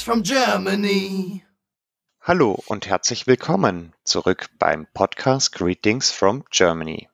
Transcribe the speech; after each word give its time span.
Greetings 0.00 0.02
from 0.02 0.22
Germany. 0.22 1.44
Hallo 2.22 2.58
und 2.66 2.86
herzlich 2.86 3.26
willkommen 3.26 3.92
zurück 4.02 4.46
beim 4.58 4.86
Podcast 4.94 5.52
Greetings 5.52 6.10
from 6.10 6.44
Germany. 6.50 7.10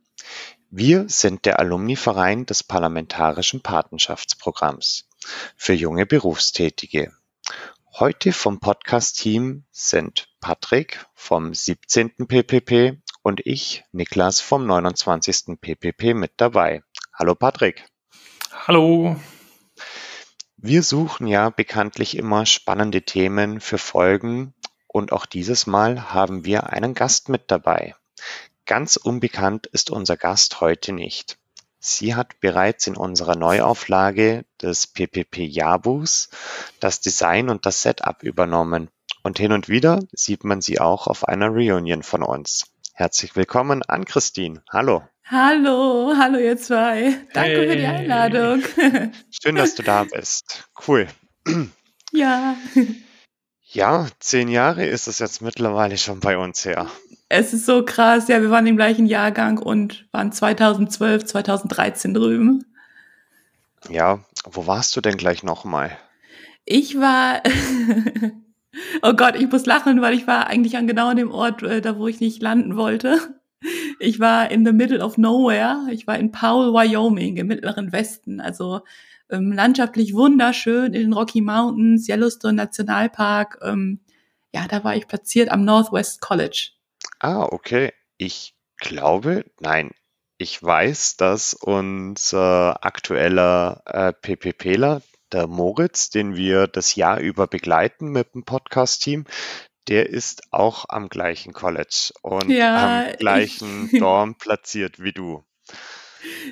Wir 0.71 1.09
sind 1.09 1.46
der 1.46 1.59
Alumni-Verein 1.59 2.46
des 2.46 2.62
Parlamentarischen 2.62 3.61
Patenschaftsprogramms 3.61 5.09
für 5.57 5.72
junge 5.72 6.07
Berufstätige. 6.07 7.12
Heute 7.93 8.32
vom 8.32 8.61
Podcast-Team 8.61 9.64
sind 9.73 10.29
Patrick 10.41 11.05
vom 11.14 11.55
17. 11.55 12.29
PPP 12.29 12.98
und 13.23 13.41
ich, 13.45 13.82
Niklas 13.90 14.40
vom 14.40 14.64
29. 14.64 15.61
PPP 15.61 16.14
mit 16.14 16.34
dabei. 16.37 16.84
Hallo 17.12 17.34
Patrick. 17.34 17.84
Hallo. 18.53 19.17
Wir 20.68 20.82
suchen 20.82 21.29
ja 21.29 21.50
bekanntlich 21.50 22.16
immer 22.16 22.44
spannende 22.44 23.02
Themen 23.02 23.61
für 23.61 23.79
Folgen 23.79 24.52
und 24.89 25.12
auch 25.12 25.25
dieses 25.25 25.68
Mal 25.68 26.12
haben 26.12 26.44
wir 26.44 26.70
einen 26.70 26.92
Gast 26.92 27.29
mit 27.29 27.52
dabei. 27.52 27.94
Ganz 28.64 28.96
unbekannt 28.96 29.68
ist 29.68 29.90
unser 29.90 30.16
Gast 30.16 30.61
heute 30.61 30.92
nicht. 30.92 31.39
Sie 31.79 32.16
hat 32.16 32.41
bereits 32.41 32.89
in 32.89 32.97
unserer 32.97 33.36
Neuauflage 33.36 34.44
des 34.61 34.89
PPP-Jahrbuchs 34.89 36.30
das 36.80 37.00
Design 37.00 37.48
und 37.48 37.64
das 37.64 37.83
Setup 37.83 38.25
übernommen 38.25 38.91
und 39.22 39.39
hin 39.39 39.53
und 39.53 39.69
wieder 39.69 40.00
sieht 40.11 40.42
man 40.42 40.62
sie 40.62 40.80
auch 40.80 41.06
auf 41.06 41.28
einer 41.28 41.50
Reunion 41.50 42.03
von 42.03 42.25
uns. 42.25 42.64
Herzlich 42.92 43.36
willkommen 43.36 43.84
an 43.84 44.05
Christine. 44.05 44.64
Hallo. 44.72 45.05
Hallo, 45.28 46.14
hallo 46.17 46.39
ihr 46.39 46.56
zwei. 46.56 47.19
Danke 47.33 47.51
hey. 47.51 47.69
für 47.69 47.77
die 47.77 47.87
Einladung. 47.87 48.62
Schön, 49.42 49.56
dass 49.56 49.75
du 49.75 49.83
da 49.83 50.05
bist. 50.05 50.69
Cool. 50.87 51.09
Ja. 52.12 52.56
Ja, 53.69 54.06
zehn 54.20 54.48
Jahre 54.48 54.86
ist 54.86 55.09
es 55.09 55.19
jetzt 55.19 55.42
mittlerweile 55.42 55.98
schon 55.98 56.20
bei 56.20 56.39
uns 56.39 56.64
her. 56.64 56.89
Es 57.28 57.53
ist 57.53 57.67
so 57.67 57.84
krass. 57.84 58.28
Ja, 58.28 58.41
wir 58.41 58.48
waren 58.48 58.67
im 58.67 58.77
gleichen 58.77 59.06
Jahrgang 59.06 59.59
und 59.59 60.06
waren 60.12 60.31
2012, 60.31 61.25
2013 61.27 62.14
drüben. 62.14 62.64
Ja, 63.91 64.20
wo 64.45 64.69
warst 64.69 64.97
du 64.97 65.01
denn 65.01 65.17
gleich 65.19 65.42
nochmal? 65.42 65.98
Ich 66.64 66.98
war, 66.98 67.42
oh 69.03 69.12
Gott, 69.14 69.34
ich 69.34 69.51
muss 69.51 69.67
lachen, 69.67 70.01
weil 70.01 70.14
ich 70.14 70.29
war 70.29 70.47
eigentlich 70.47 70.77
an 70.77 70.86
genau 70.86 71.12
dem 71.12 71.33
Ort, 71.33 71.62
äh, 71.64 71.83
da 71.83 71.98
wo 71.98 72.06
ich 72.06 72.20
nicht 72.20 72.41
landen 72.41 72.77
wollte. 72.77 73.36
Ich 73.98 74.20
war 74.20 74.50
in 74.50 74.64
the 74.64 74.72
middle 74.72 75.05
of 75.05 75.19
nowhere. 75.19 75.86
Ich 75.91 76.06
war 76.06 76.19
in 76.19 76.33
Powell, 76.33 76.72
Wyoming, 76.72 77.36
im 77.36 77.47
mittleren 77.47 77.92
Westen. 77.92 78.41
Also 78.41 78.83
ähm, 79.30 79.52
landschaftlich 79.52 80.14
wunderschön 80.14 80.94
in 80.94 81.02
den 81.02 81.12
Rocky 81.12 81.41
Mountains, 81.41 82.08
Yellowstone 82.08 82.55
Nationalpark. 82.55 83.58
Ähm, 83.62 84.00
ja, 84.55 84.67
da 84.69 84.84
war 84.84 84.97
ich 84.97 85.08
platziert 85.08 85.50
am 85.50 85.64
Northwest 85.64 86.20
College. 86.20 86.70
Ah, 87.20 87.44
okay. 87.50 87.92
Ich 88.19 88.55
glaube, 88.78 89.44
nein, 89.61 89.91
ich 90.39 90.62
weiß, 90.62 91.17
dass 91.17 91.55
unser 91.55 92.84
aktueller 92.84 93.83
äh, 93.86 94.12
PPPler, 94.12 95.02
der 95.33 95.47
Moritz, 95.47 96.11
den 96.11 96.36
wir 96.36 96.67
das 96.67 96.94
Jahr 96.94 97.19
über 97.20 97.47
begleiten 97.47 98.11
mit 98.11 98.34
dem 98.34 98.44
Podcast-Team, 98.44 99.24
der 99.89 100.11
ist 100.11 100.42
auch 100.53 100.87
am 100.89 101.09
gleichen 101.09 101.53
College 101.53 102.12
und 102.23 102.48
ja, 102.48 103.06
am 103.06 103.12
gleichen 103.19 103.89
ich, 103.92 103.98
Dorm 103.98 104.37
platziert 104.37 105.03
wie 105.03 105.12
du. 105.12 105.45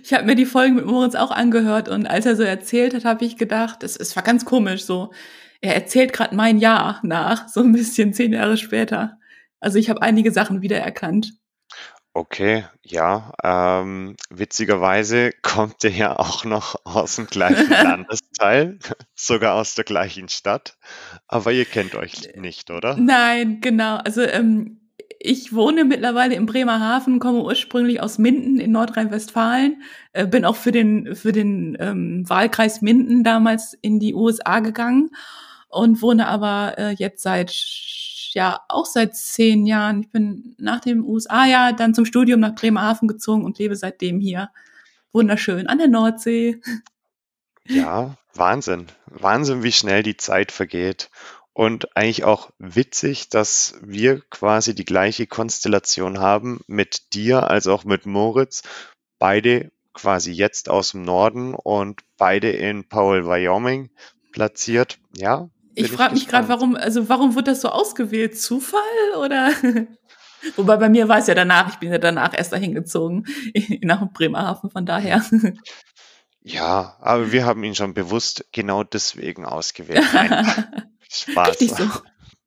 Ich 0.02 0.12
habe 0.12 0.24
mir 0.24 0.36
die 0.36 0.46
Folgen 0.46 0.76
mit 0.76 0.86
Moritz 0.86 1.14
auch 1.14 1.30
angehört 1.30 1.88
und 1.88 2.06
als 2.06 2.26
er 2.26 2.36
so 2.36 2.42
erzählt 2.42 2.94
hat, 2.94 3.04
habe 3.04 3.24
ich 3.24 3.36
gedacht, 3.36 3.82
es, 3.82 3.96
es 3.96 4.14
war 4.14 4.22
ganz 4.22 4.44
komisch 4.44 4.84
so. 4.84 5.12
Er 5.60 5.74
erzählt 5.74 6.12
gerade 6.12 6.34
mein 6.34 6.58
Jahr 6.58 7.00
nach, 7.02 7.48
so 7.48 7.60
ein 7.60 7.72
bisschen 7.72 8.12
zehn 8.12 8.32
Jahre 8.32 8.56
später. 8.56 9.18
Also 9.60 9.78
ich 9.78 9.88
habe 9.88 10.02
einige 10.02 10.30
Sachen 10.30 10.62
wiedererkannt. 10.62 11.32
Okay, 12.16 12.64
ja. 12.84 13.32
Ähm, 13.42 14.14
witzigerweise 14.30 15.32
kommt 15.42 15.82
er 15.82 15.90
ja 15.90 16.16
auch 16.16 16.44
noch 16.44 16.76
aus 16.84 17.16
dem 17.16 17.26
gleichen 17.26 17.68
Landesteil, 17.70 18.78
sogar 19.16 19.56
aus 19.56 19.74
der 19.74 19.84
gleichen 19.84 20.28
Stadt. 20.28 20.78
Aber 21.26 21.50
ihr 21.50 21.64
kennt 21.64 21.96
euch 21.96 22.36
nicht, 22.36 22.70
oder? 22.70 22.96
Nein, 22.96 23.60
genau. 23.60 23.96
Also 23.96 24.22
ähm, 24.22 24.80
ich 25.18 25.52
wohne 25.52 25.84
mittlerweile 25.84 26.36
in 26.36 26.46
Bremerhaven, 26.46 27.18
komme 27.18 27.42
ursprünglich 27.42 28.00
aus 28.00 28.18
Minden 28.18 28.60
in 28.60 28.70
Nordrhein-Westfalen, 28.70 29.82
äh, 30.12 30.26
bin 30.28 30.44
auch 30.44 30.56
für 30.56 30.70
den, 30.70 31.16
für 31.16 31.32
den 31.32 31.76
ähm, 31.80 32.28
Wahlkreis 32.28 32.80
Minden 32.80 33.24
damals 33.24 33.76
in 33.82 33.98
die 33.98 34.14
USA 34.14 34.60
gegangen 34.60 35.10
und 35.68 36.00
wohne 36.00 36.28
aber 36.28 36.74
äh, 36.78 36.90
jetzt 36.90 37.22
seit 37.22 37.50
ja 38.34 38.60
auch 38.68 38.86
seit 38.86 39.16
zehn 39.16 39.66
Jahren. 39.66 40.02
Ich 40.02 40.10
bin 40.10 40.54
nach 40.58 40.80
dem 40.80 41.04
USA-Jahr 41.04 41.72
dann 41.72 41.94
zum 41.94 42.04
Studium 42.04 42.40
nach 42.40 42.54
Bremerhaven 42.54 43.08
gezogen 43.08 43.44
und 43.44 43.58
lebe 43.58 43.76
seitdem 43.76 44.20
hier. 44.20 44.50
Wunderschön 45.12 45.66
an 45.68 45.78
der 45.78 45.88
Nordsee. 45.88 46.60
Ja, 47.66 48.16
Wahnsinn. 48.34 48.88
Wahnsinn, 49.06 49.62
wie 49.62 49.72
schnell 49.72 50.02
die 50.02 50.16
Zeit 50.16 50.52
vergeht. 50.52 51.10
Und 51.52 51.96
eigentlich 51.96 52.24
auch 52.24 52.50
witzig, 52.58 53.28
dass 53.28 53.76
wir 53.80 54.20
quasi 54.28 54.74
die 54.74 54.84
gleiche 54.84 55.28
Konstellation 55.28 56.18
haben 56.18 56.60
mit 56.66 57.14
dir 57.14 57.48
als 57.48 57.68
auch 57.68 57.84
mit 57.84 58.06
Moritz. 58.06 58.62
Beide 59.20 59.70
quasi 59.92 60.32
jetzt 60.32 60.68
aus 60.68 60.90
dem 60.90 61.02
Norden 61.02 61.54
und 61.54 62.00
beide 62.16 62.50
in 62.50 62.88
Powell, 62.88 63.24
Wyoming 63.26 63.90
platziert. 64.32 64.98
Ja, 65.16 65.48
ich 65.74 65.90
frage 65.90 66.14
mich 66.14 66.28
gerade, 66.28 66.48
warum, 66.48 66.76
also 66.76 67.08
warum 67.08 67.34
wird 67.34 67.48
das 67.48 67.60
so 67.60 67.68
ausgewählt? 67.68 68.38
Zufall 68.38 68.80
oder? 69.18 69.50
Wobei 70.56 70.76
bei 70.76 70.88
mir 70.88 71.08
war 71.08 71.18
es 71.18 71.26
ja 71.26 71.34
danach, 71.34 71.70
ich 71.70 71.76
bin 71.76 71.90
ja 71.90 71.98
danach 71.98 72.36
erst 72.36 72.52
dahin 72.52 72.74
gezogen, 72.74 73.24
nach 73.82 74.06
Bremerhaven, 74.12 74.70
von 74.70 74.84
daher. 74.84 75.24
Ja, 76.42 76.96
aber 77.00 77.32
wir 77.32 77.46
haben 77.46 77.64
ihn 77.64 77.74
schon 77.74 77.94
bewusst 77.94 78.46
genau 78.52 78.84
deswegen 78.84 79.46
ausgewählt. 79.46 80.04
Nein, 80.12 80.46
Spaß. 81.10 81.58
So. 81.58 81.88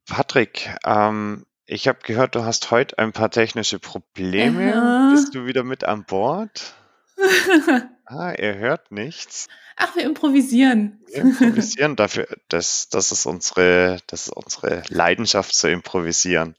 Patrick, 0.08 0.70
ähm, 0.86 1.46
ich 1.66 1.88
habe 1.88 2.00
gehört, 2.04 2.36
du 2.36 2.46
hast 2.46 2.70
heute 2.70 3.00
ein 3.00 3.12
paar 3.12 3.32
technische 3.32 3.80
Probleme. 3.80 4.76
Aha. 4.76 5.12
Bist 5.12 5.34
du 5.34 5.46
wieder 5.46 5.64
mit 5.64 5.84
an 5.84 6.06
Bord? 6.06 6.76
ah, 8.06 8.32
er 8.32 8.58
hört 8.58 8.92
nichts. 8.92 9.48
Ach, 9.76 9.96
wir 9.96 10.04
improvisieren. 10.04 11.00
Wir 11.08 11.22
improvisieren 11.22 11.96
dafür. 11.96 12.28
Das, 12.50 12.90
das, 12.90 13.12
ist 13.12 13.26
unsere, 13.26 14.00
das 14.08 14.28
ist 14.28 14.34
unsere 14.34 14.84
Leidenschaft 14.90 15.54
zu 15.54 15.70
improvisieren. 15.70 16.56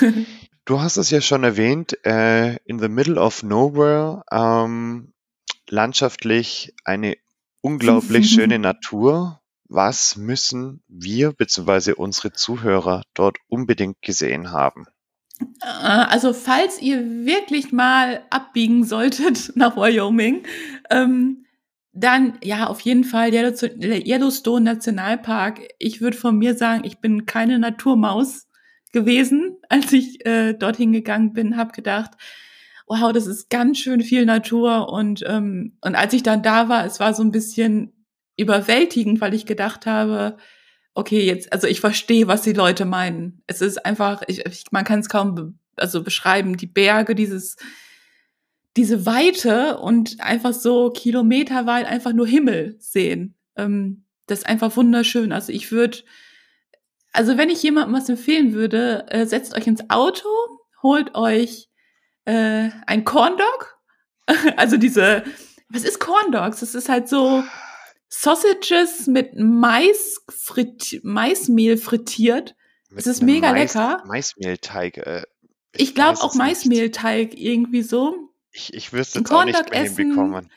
Du 0.66 0.80
hast 0.80 0.98
es 0.98 1.10
ja 1.10 1.20
schon 1.20 1.42
erwähnt, 1.42 1.98
äh, 2.06 2.54
in 2.64 2.78
the 2.78 2.88
middle 2.88 3.20
of 3.20 3.42
nowhere, 3.42 4.22
ähm, 4.30 5.12
landschaftlich 5.68 6.74
eine 6.84 7.16
unglaublich 7.60 8.30
schöne 8.34 8.60
Natur. 8.60 9.40
Was 9.64 10.16
müssen 10.16 10.84
wir 10.86 11.32
bzw. 11.32 11.94
unsere 11.94 12.32
Zuhörer 12.32 13.02
dort 13.14 13.38
unbedingt 13.48 14.00
gesehen 14.00 14.52
haben? 14.52 14.86
Äh, 15.62 15.66
also 15.66 16.32
falls 16.32 16.80
ihr 16.80 17.24
wirklich 17.24 17.72
mal 17.72 18.22
abbiegen 18.30 18.84
solltet 18.84 19.52
nach 19.56 19.76
Wyoming, 19.76 20.42
ähm, 20.90 21.44
dann, 21.92 22.38
ja, 22.42 22.68
auf 22.68 22.80
jeden 22.80 23.04
Fall 23.04 23.32
Yellowstone 23.32 24.64
Nationalpark. 24.64 25.60
Ich 25.78 26.00
würde 26.00 26.16
von 26.16 26.38
mir 26.38 26.54
sagen, 26.54 26.84
ich 26.84 26.98
bin 26.98 27.26
keine 27.26 27.58
Naturmaus 27.58 28.46
gewesen, 28.92 29.56
als 29.68 29.92
ich 29.92 30.24
äh, 30.24 30.54
dorthin 30.54 30.92
gegangen 30.92 31.32
bin, 31.32 31.56
habe 31.56 31.72
gedacht, 31.72 32.12
wow, 32.86 33.12
das 33.12 33.26
ist 33.26 33.50
ganz 33.50 33.78
schön 33.78 34.00
viel 34.00 34.24
Natur. 34.24 34.88
Und, 34.92 35.24
ähm, 35.26 35.76
und 35.80 35.94
als 35.94 36.12
ich 36.12 36.22
dann 36.22 36.42
da 36.42 36.68
war, 36.68 36.84
es 36.84 37.00
war 37.00 37.14
so 37.14 37.22
ein 37.22 37.30
bisschen 37.30 37.92
überwältigend, 38.36 39.20
weil 39.20 39.34
ich 39.34 39.46
gedacht 39.46 39.86
habe, 39.86 40.36
okay, 40.94 41.24
jetzt, 41.24 41.52
also 41.52 41.66
ich 41.66 41.80
verstehe, 41.80 42.26
was 42.26 42.42
die 42.42 42.52
Leute 42.52 42.84
meinen. 42.84 43.42
Es 43.46 43.60
ist 43.60 43.84
einfach, 43.84 44.22
ich, 44.26 44.44
ich, 44.46 44.64
man 44.70 44.84
kann 44.84 45.00
es 45.00 45.08
kaum 45.08 45.34
be 45.34 45.54
also 45.76 46.02
beschreiben, 46.02 46.58
die 46.58 46.66
Berge, 46.66 47.14
dieses 47.14 47.56
diese 48.76 49.04
Weite 49.06 49.78
und 49.78 50.20
einfach 50.20 50.52
so 50.52 50.90
kilometerweit 50.90 51.86
einfach 51.86 52.12
nur 52.12 52.26
Himmel 52.26 52.76
sehen. 52.78 53.34
Ähm, 53.56 54.04
das 54.26 54.40
ist 54.40 54.46
einfach 54.46 54.76
wunderschön. 54.76 55.32
Also 55.32 55.52
ich 55.52 55.72
würde, 55.72 55.98
also 57.12 57.36
wenn 57.36 57.50
ich 57.50 57.62
jemandem 57.62 57.94
was 57.94 58.08
empfehlen 58.08 58.52
würde, 58.52 59.06
äh, 59.10 59.26
setzt 59.26 59.56
euch 59.56 59.66
ins 59.66 59.90
Auto, 59.90 60.28
holt 60.82 61.14
euch 61.14 61.68
äh, 62.26 62.70
ein 62.86 63.04
Corn 63.04 63.36
Dog. 63.36 63.78
also 64.56 64.76
diese, 64.76 65.24
was 65.68 65.82
ist 65.82 65.98
Corn 65.98 66.30
Dogs? 66.30 66.60
Das 66.60 66.74
ist 66.74 66.88
halt 66.88 67.08
so 67.08 67.42
Sausages 68.10 69.06
mit 69.06 69.36
Mais 69.36 70.20
frit 70.28 71.00
Maismehl 71.04 71.76
frittiert. 71.76 72.56
Es 72.94 73.06
ist 73.06 73.22
mega 73.22 73.52
Mais, 73.52 73.74
lecker. 73.74 74.02
Maismehlteig. 74.04 74.98
Äh, 74.98 75.22
ich, 75.72 75.80
ich 75.80 75.94
glaube 75.94 76.20
auch 76.20 76.34
Maismehlteig 76.34 77.38
irgendwie 77.38 77.82
so. 77.82 78.16
Ich, 78.50 78.74
ich 78.74 78.92
wüsste 78.92 79.20
es 79.20 79.30
auch 79.30 79.44
nicht 79.44 79.70
mehr 79.70 79.84
essen. 79.84 79.96
hinbekommen. 79.96 80.50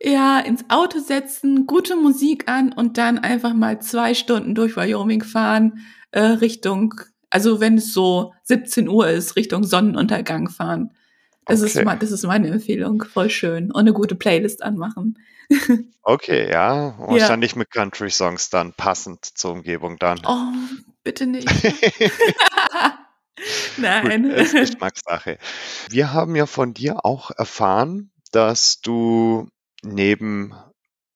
ja, 0.00 0.38
ins 0.38 0.64
Auto 0.68 1.00
setzen, 1.00 1.66
gute 1.66 1.96
Musik 1.96 2.48
an 2.48 2.72
und 2.72 2.96
dann 2.96 3.18
einfach 3.18 3.54
mal 3.54 3.82
zwei 3.82 4.14
Stunden 4.14 4.54
durch 4.54 4.76
Wyoming 4.76 5.24
fahren, 5.24 5.84
äh, 6.12 6.20
Richtung, 6.20 6.94
also 7.28 7.58
wenn 7.58 7.78
es 7.78 7.92
so 7.92 8.32
17 8.44 8.88
Uhr 8.88 9.08
ist, 9.08 9.34
Richtung 9.34 9.64
Sonnenuntergang 9.64 10.48
fahren. 10.48 10.92
Das, 11.46 11.62
okay. 11.62 11.80
ist, 11.80 12.02
das 12.02 12.10
ist 12.10 12.24
meine 12.24 12.48
Empfehlung. 12.48 13.04
Voll 13.04 13.30
schön. 13.30 13.70
Und 13.70 13.80
eine 13.80 13.92
gute 13.92 14.14
Playlist 14.14 14.62
anmachen. 14.62 15.18
okay, 16.02 16.50
ja. 16.50 16.94
Wahrscheinlich 16.98 17.52
ja. 17.52 17.58
mit 17.58 17.70
Country-Songs 17.70 18.50
dann 18.50 18.72
passend 18.72 19.24
zur 19.24 19.52
Umgebung 19.52 19.98
dann. 19.98 20.20
Oh, 20.26 20.52
bitte 21.02 21.26
nicht. 21.26 21.48
Nein. 23.76 24.22
Gut, 24.22 24.32
ist 24.32 24.52
Geschmackssache. 24.54 25.38
Wir 25.90 26.12
haben 26.12 26.34
ja 26.36 26.46
von 26.46 26.72
dir 26.72 27.04
auch 27.04 27.30
erfahren, 27.30 28.10
dass 28.32 28.80
du 28.80 29.48
neben 29.82 30.54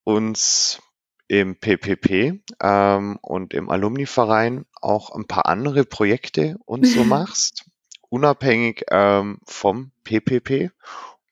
uns 0.03 0.79
im 1.27 1.55
PPP 1.55 2.41
ähm, 2.61 3.19
und 3.21 3.53
im 3.53 3.69
Alumni-Verein 3.69 4.65
auch 4.81 5.11
ein 5.11 5.27
paar 5.27 5.45
andere 5.45 5.85
Projekte 5.85 6.57
und 6.65 6.85
so 6.85 7.03
machst, 7.05 7.68
unabhängig 8.09 8.85
ähm, 8.89 9.39
vom 9.45 9.91
PPP. 10.03 10.71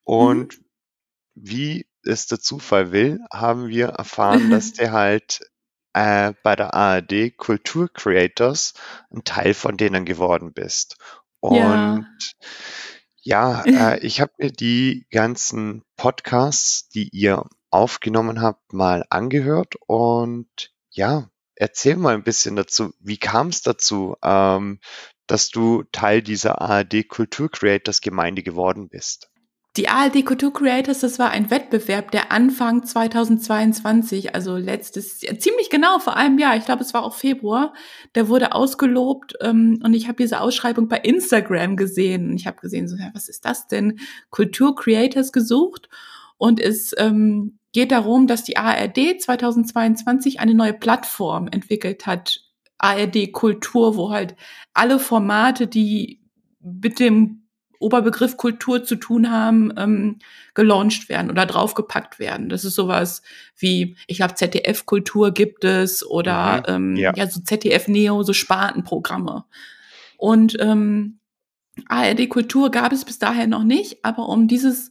Und 0.04 0.58
mhm. 0.58 0.64
wie 1.34 1.86
es 2.04 2.26
der 2.26 2.40
Zufall 2.40 2.92
will, 2.92 3.20
haben 3.32 3.68
wir 3.68 3.88
erfahren, 3.88 4.50
dass 4.50 4.72
der 4.74 4.92
halt 4.92 5.40
äh, 5.92 6.32
bei 6.42 6.56
der 6.56 6.74
ARD 6.74 7.36
Kultur 7.36 7.88
Creators 7.92 8.74
ein 9.10 9.24
Teil 9.24 9.54
von 9.54 9.76
denen 9.76 10.04
geworden 10.04 10.52
bist. 10.52 10.96
Und 11.40 12.06
ja, 13.20 13.64
ja 13.66 13.92
äh, 13.94 13.98
ich 14.06 14.20
habe 14.20 14.32
mir 14.38 14.50
die 14.50 15.06
ganzen 15.10 15.82
Podcasts, 15.96 16.88
die 16.88 17.08
ihr 17.08 17.44
aufgenommen 17.70 18.40
habt, 18.40 18.72
mal 18.72 19.04
angehört 19.10 19.74
und 19.86 20.72
ja, 20.90 21.28
erzähl 21.58 21.96
mal 21.96 22.14
ein 22.14 22.22
bisschen 22.22 22.56
dazu. 22.56 22.92
Wie 23.00 23.18
kam 23.18 23.48
es 23.48 23.62
dazu, 23.62 24.16
ähm, 24.22 24.80
dass 25.26 25.50
du 25.50 25.84
Teil 25.92 26.22
dieser 26.22 26.60
ARD 26.60 27.08
Kultur 27.08 27.50
Creators 27.50 28.00
Gemeinde 28.00 28.42
geworden 28.42 28.88
bist? 28.88 29.30
Die 29.76 29.88
ARD 29.88 30.24
Kultur 30.24 30.52
Creators, 30.52 31.00
das 31.00 31.18
war 31.18 31.30
ein 31.30 31.50
Wettbewerb, 31.50 32.10
der 32.10 32.32
Anfang 32.32 32.84
2022, 32.84 34.34
also 34.34 34.56
letztes, 34.56 35.20
ziemlich 35.20 35.70
genau 35.70 35.98
vor 36.00 36.16
einem 36.16 36.38
Jahr, 36.38 36.56
ich 36.56 36.64
glaube, 36.64 36.82
es 36.82 36.94
war 36.94 37.04
auch 37.04 37.14
Februar, 37.14 37.74
der 38.14 38.28
wurde 38.28 38.52
ausgelobt 38.52 39.34
ähm, 39.40 39.80
und 39.84 39.94
ich 39.94 40.08
habe 40.08 40.16
diese 40.16 40.40
Ausschreibung 40.40 40.88
bei 40.88 40.98
Instagram 40.98 41.76
gesehen. 41.76 42.30
Und 42.30 42.36
ich 42.40 42.46
habe 42.46 42.60
gesehen, 42.60 42.88
so, 42.88 42.96
ja, 42.96 43.10
was 43.14 43.28
ist 43.28 43.44
das 43.44 43.68
denn? 43.68 44.00
Kultur 44.30 44.74
Creators 44.74 45.32
gesucht 45.32 45.88
und 46.38 46.58
es 46.60 46.92
ähm, 46.96 47.57
geht 47.72 47.92
darum, 47.92 48.26
dass 48.26 48.44
die 48.44 48.56
ARD 48.56 49.20
2022 49.20 50.40
eine 50.40 50.54
neue 50.54 50.74
Plattform 50.74 51.48
entwickelt 51.48 52.06
hat, 52.06 52.40
ARD 52.78 53.32
Kultur, 53.32 53.96
wo 53.96 54.10
halt 54.10 54.36
alle 54.72 54.98
Formate, 54.98 55.66
die 55.66 56.20
mit 56.60 57.00
dem 57.00 57.48
Oberbegriff 57.80 58.36
Kultur 58.36 58.82
zu 58.82 58.96
tun 58.96 59.30
haben, 59.30 59.72
ähm, 59.76 60.18
gelauncht 60.54 61.08
werden 61.08 61.30
oder 61.30 61.46
draufgepackt 61.46 62.18
werden. 62.18 62.48
Das 62.48 62.64
ist 62.64 62.74
sowas 62.74 63.22
wie, 63.56 63.96
ich 64.06 64.16
glaube, 64.18 64.34
ZDF-Kultur 64.34 65.30
gibt 65.32 65.64
es 65.64 66.04
oder 66.04 66.64
mhm, 66.68 66.74
ähm, 66.74 66.96
ja. 66.96 67.12
ja. 67.14 67.28
so 67.28 67.40
ZDF-Neo, 67.40 68.22
so 68.24 68.32
Spartenprogramme. 68.32 69.44
Und 70.16 70.56
ähm, 70.60 71.20
ARD-Kultur 71.86 72.70
gab 72.70 72.92
es 72.92 73.04
bis 73.04 73.20
dahin 73.20 73.50
noch 73.50 73.62
nicht, 73.62 74.04
aber 74.04 74.28
um 74.28 74.48
dieses 74.48 74.90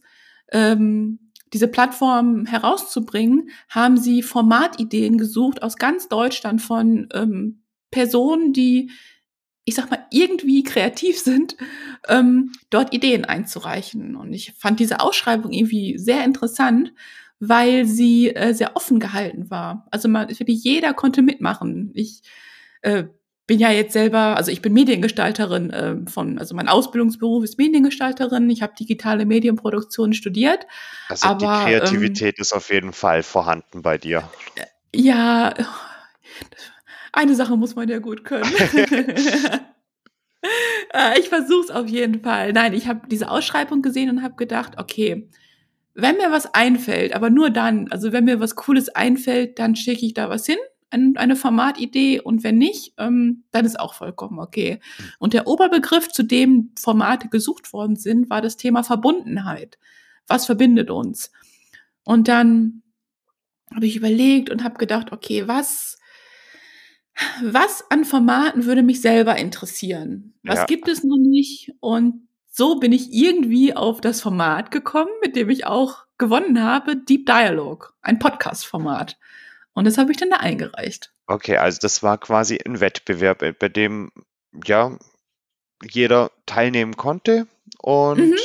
ähm, 0.50 1.27
diese 1.52 1.68
Plattform 1.68 2.46
herauszubringen, 2.46 3.50
haben 3.68 3.96
sie 3.96 4.22
Formatideen 4.22 5.18
gesucht 5.18 5.62
aus 5.62 5.76
ganz 5.76 6.08
Deutschland 6.08 6.62
von 6.62 7.08
ähm, 7.12 7.62
Personen, 7.90 8.52
die 8.52 8.90
ich 9.68 9.74
sag 9.74 9.90
mal, 9.90 10.06
irgendwie 10.10 10.62
kreativ 10.62 11.20
sind, 11.20 11.54
ähm, 12.08 12.52
dort 12.70 12.94
Ideen 12.94 13.26
einzureichen. 13.26 14.16
Und 14.16 14.32
ich 14.32 14.54
fand 14.54 14.80
diese 14.80 15.00
Ausschreibung 15.00 15.52
irgendwie 15.52 15.98
sehr 15.98 16.24
interessant, 16.24 16.94
weil 17.38 17.84
sie 17.84 18.34
äh, 18.34 18.54
sehr 18.54 18.76
offen 18.76 18.98
gehalten 18.98 19.50
war. 19.50 19.86
Also 19.90 20.08
man, 20.08 20.30
wirklich 20.30 20.64
jeder 20.64 20.94
konnte 20.94 21.20
mitmachen. 21.20 21.90
Ich 21.92 22.22
äh, 22.80 23.04
bin 23.48 23.58
ja 23.58 23.70
jetzt 23.70 23.94
selber, 23.94 24.36
also 24.36 24.52
ich 24.52 24.60
bin 24.60 24.74
Mediengestalterin 24.74 25.70
äh, 25.70 25.96
von, 26.08 26.38
also 26.38 26.54
mein 26.54 26.68
Ausbildungsberuf 26.68 27.42
ist 27.42 27.56
Mediengestalterin. 27.56 28.48
Ich 28.50 28.60
habe 28.60 28.74
digitale 28.78 29.24
Medienproduktion 29.24 30.12
studiert. 30.12 30.66
Also 31.08 31.28
aber, 31.28 31.38
die 31.38 31.64
Kreativität 31.64 32.36
ähm, 32.38 32.42
ist 32.42 32.52
auf 32.52 32.70
jeden 32.70 32.92
Fall 32.92 33.22
vorhanden 33.22 33.80
bei 33.80 33.96
dir. 33.96 34.28
Ja, 34.94 35.54
eine 37.12 37.34
Sache 37.34 37.56
muss 37.56 37.74
man 37.74 37.88
ja 37.88 37.98
gut 37.98 38.22
können. 38.24 38.48
Äh, 40.94 41.18
ich 41.18 41.28
versuche 41.28 41.64
es 41.64 41.70
auf 41.70 41.88
jeden 41.88 42.22
Fall. 42.22 42.52
Nein, 42.52 42.72
ich 42.72 42.86
habe 42.86 43.08
diese 43.08 43.28
Ausschreibung 43.28 43.82
gesehen 43.82 44.08
und 44.08 44.22
habe 44.22 44.36
gedacht, 44.36 44.78
okay, 44.78 45.28
wenn 45.94 46.16
mir 46.16 46.30
was 46.30 46.54
einfällt, 46.54 47.12
aber 47.12 47.28
nur 47.28 47.50
dann, 47.50 47.88
also 47.90 48.12
wenn 48.12 48.24
mir 48.24 48.38
was 48.38 48.54
Cooles 48.54 48.88
einfällt, 48.88 49.58
dann 49.58 49.74
schicke 49.74 50.06
ich 50.06 50.14
da 50.14 50.30
was 50.30 50.46
hin, 50.46 50.56
eine 50.90 51.36
Formatidee 51.36 52.20
und 52.20 52.42
wenn 52.44 52.58
nicht, 52.58 52.94
ähm, 52.96 53.44
dann 53.50 53.64
ist 53.64 53.78
auch 53.78 53.94
vollkommen 53.94 54.38
okay. 54.38 54.80
Und 55.18 55.34
der 55.34 55.46
Oberbegriff, 55.46 56.08
zu 56.08 56.22
dem 56.22 56.72
Formate 56.78 57.28
gesucht 57.28 57.72
worden 57.72 57.96
sind, 57.96 58.30
war 58.30 58.40
das 58.40 58.56
Thema 58.56 58.82
Verbundenheit. 58.82 59.78
Was 60.26 60.46
verbindet 60.46 60.90
uns? 60.90 61.30
Und 62.04 62.28
dann 62.28 62.82
habe 63.74 63.86
ich 63.86 63.96
überlegt 63.96 64.50
und 64.50 64.64
habe 64.64 64.78
gedacht, 64.78 65.12
okay, 65.12 65.46
was 65.46 65.98
was 67.42 67.84
an 67.90 68.04
Formaten 68.04 68.64
würde 68.64 68.82
mich 68.82 69.00
selber 69.00 69.36
interessieren? 69.36 70.34
Was 70.42 70.60
ja. 70.60 70.64
gibt 70.66 70.88
es 70.88 71.02
noch 71.04 71.18
nicht? 71.18 71.72
Und 71.80 72.28
so 72.50 72.78
bin 72.78 72.92
ich 72.92 73.12
irgendwie 73.12 73.74
auf 73.74 74.00
das 74.00 74.20
Format 74.20 74.70
gekommen, 74.70 75.10
mit 75.22 75.36
dem 75.36 75.50
ich 75.50 75.66
auch 75.66 76.06
gewonnen 76.16 76.62
habe, 76.62 76.96
Deep 76.96 77.26
Dialogue, 77.26 77.88
ein 78.02 78.18
Podcast-Format. 78.18 79.16
Und 79.78 79.84
das 79.84 79.96
habe 79.96 80.10
ich 80.10 80.16
dann 80.16 80.30
da 80.30 80.38
eingereicht. 80.38 81.12
Okay, 81.28 81.56
also 81.56 81.78
das 81.80 82.02
war 82.02 82.18
quasi 82.18 82.58
ein 82.66 82.80
Wettbewerb, 82.80 83.42
äh, 83.42 83.52
bei 83.52 83.68
dem 83.68 84.10
ja 84.64 84.98
jeder 85.88 86.32
teilnehmen 86.46 86.96
konnte 86.96 87.46
und 87.80 88.18
mhm. 88.18 88.36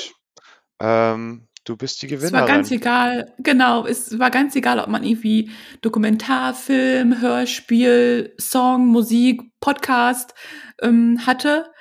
ähm, 0.80 1.47
Du 1.66 1.78
bist 1.78 2.02
die 2.02 2.07
Gewinnerin. 2.07 2.35
Es 2.35 2.42
war 2.42 2.47
ganz 2.47 2.71
egal, 2.71 3.33
genau, 3.40 3.85
es 3.85 4.19
war 4.19 4.30
ganz 4.31 4.54
egal, 4.56 4.80
ob 4.80 4.87
man 4.90 5.04
irgendwie 5.04 5.49
Dokumentarfilm, 5.81 7.21
Hörspiel, 7.21 8.33
Song, 8.37 8.87
Musik, 8.87 9.42
Podcast 9.61 10.33
ähm, 10.81 11.25
hatte. 11.25 11.71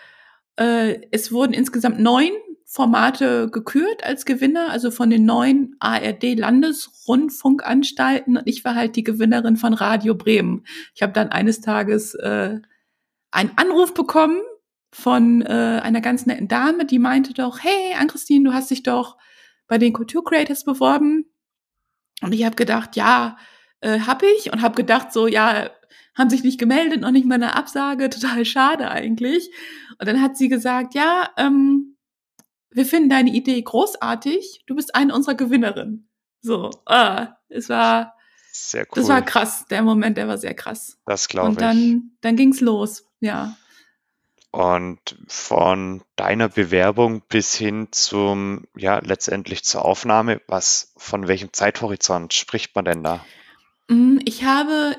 Äh, 0.55 1.01
es 1.11 1.33
wurden 1.33 1.53
insgesamt 1.53 1.99
neun 1.99 2.31
Formate 2.73 3.49
gekürt 3.51 4.03
als 4.03 4.25
Gewinner, 4.25 4.71
also 4.71 4.91
von 4.91 5.11
den 5.11 5.27
neun 5.27 5.77
ARD-Landesrundfunkanstalten. 5.81 8.39
Und 8.39 8.47
ich 8.47 8.65
war 8.65 8.75
halt 8.75 8.97
die 8.97 9.05
Gewinnerin 9.05 9.59
von 9.59 9.75
Radio 9.75 10.15
Bremen. 10.15 10.65
Ich 10.95 11.03
habe 11.03 11.13
dann 11.13 11.29
eines 11.29 11.61
Tages 11.61 12.15
äh, 12.15 12.61
einen 13.31 13.51
Anruf 13.57 13.93
bekommen 13.93 14.41
von 14.91 15.43
äh, 15.43 15.81
einer 15.83 16.01
ganz 16.01 16.25
netten 16.25 16.49
Dame, 16.49 16.87
die 16.87 16.99
meinte 16.99 17.35
doch, 17.35 17.63
hey, 17.63 17.93
Ann-Christine, 17.99 18.49
du 18.49 18.55
hast 18.55 18.71
dich 18.71 18.83
doch 18.83 19.19
bei 19.69 19.77
den 19.77 19.93
Kultur 19.93 20.25
Creators 20.25 20.65
beworben. 20.65 21.27
Und 22.23 22.33
ich 22.33 22.47
habe 22.47 22.57
gedacht, 22.57 22.97
ja, 22.97 23.37
äh, 23.83 24.01
habe 24.01 24.25
ich. 24.39 24.51
Und 24.51 24.63
habe 24.63 24.77
gedacht, 24.77 25.13
so, 25.13 25.27
ja, 25.27 25.69
haben 26.15 26.31
sich 26.31 26.43
nicht 26.43 26.59
gemeldet, 26.59 27.03
noch 27.03 27.11
nicht 27.11 27.27
mal 27.27 27.35
eine 27.35 27.55
Absage, 27.55 28.09
total 28.11 28.47
schade 28.47 28.91
eigentlich. 28.91 29.51
Und 29.99 30.09
dann 30.09 30.23
hat 30.23 30.39
sie 30.39 30.49
gesagt, 30.49 30.95
ja, 30.95 31.29
ähm, 31.37 31.92
wir 32.73 32.87
finden 32.87 33.11
deine 33.11 33.31
Idee 33.31 33.61
großartig, 33.61 34.65
du 34.67 34.75
bist 34.75 34.95
eine 34.95 35.15
unserer 35.15 35.35
Gewinnerinnen. 35.35 36.09
So, 36.41 36.71
äh, 36.87 37.27
es 37.49 37.69
war, 37.69 38.15
sehr 38.53 38.83
cool. 38.83 38.97
Das 38.97 39.09
war 39.09 39.23
krass, 39.23 39.67
der 39.71 39.83
Moment, 39.83 40.17
der 40.17 40.29
war 40.29 40.39
sehr 40.39 40.55
krass. 40.55 40.99
Das 41.07 41.29
glaube 41.29 41.51
ich. 41.51 41.57
Und 41.57 41.61
dann, 41.61 42.11
dann 42.21 42.37
ging's 42.37 42.61
los, 42.61 43.05
ja. 43.21 43.57
Und 44.51 45.17
von 45.29 46.03
deiner 46.17 46.51
Bewerbung 46.51 47.23
bis 47.27 47.55
hin 47.55 47.89
zum, 47.91 48.67
ja, 48.77 48.99
letztendlich 48.99 49.65
zur 49.65 49.85
Aufnahme, 49.85 50.43
was, 50.47 50.93
von 50.99 51.27
welchem 51.27 51.55
Zeithorizont 51.55 52.35
spricht 52.35 52.75
man 52.75 52.85
denn 52.85 53.03
da? 53.03 53.25
Mm, 53.89 54.19
ich 54.27 54.45
habe 54.45 54.97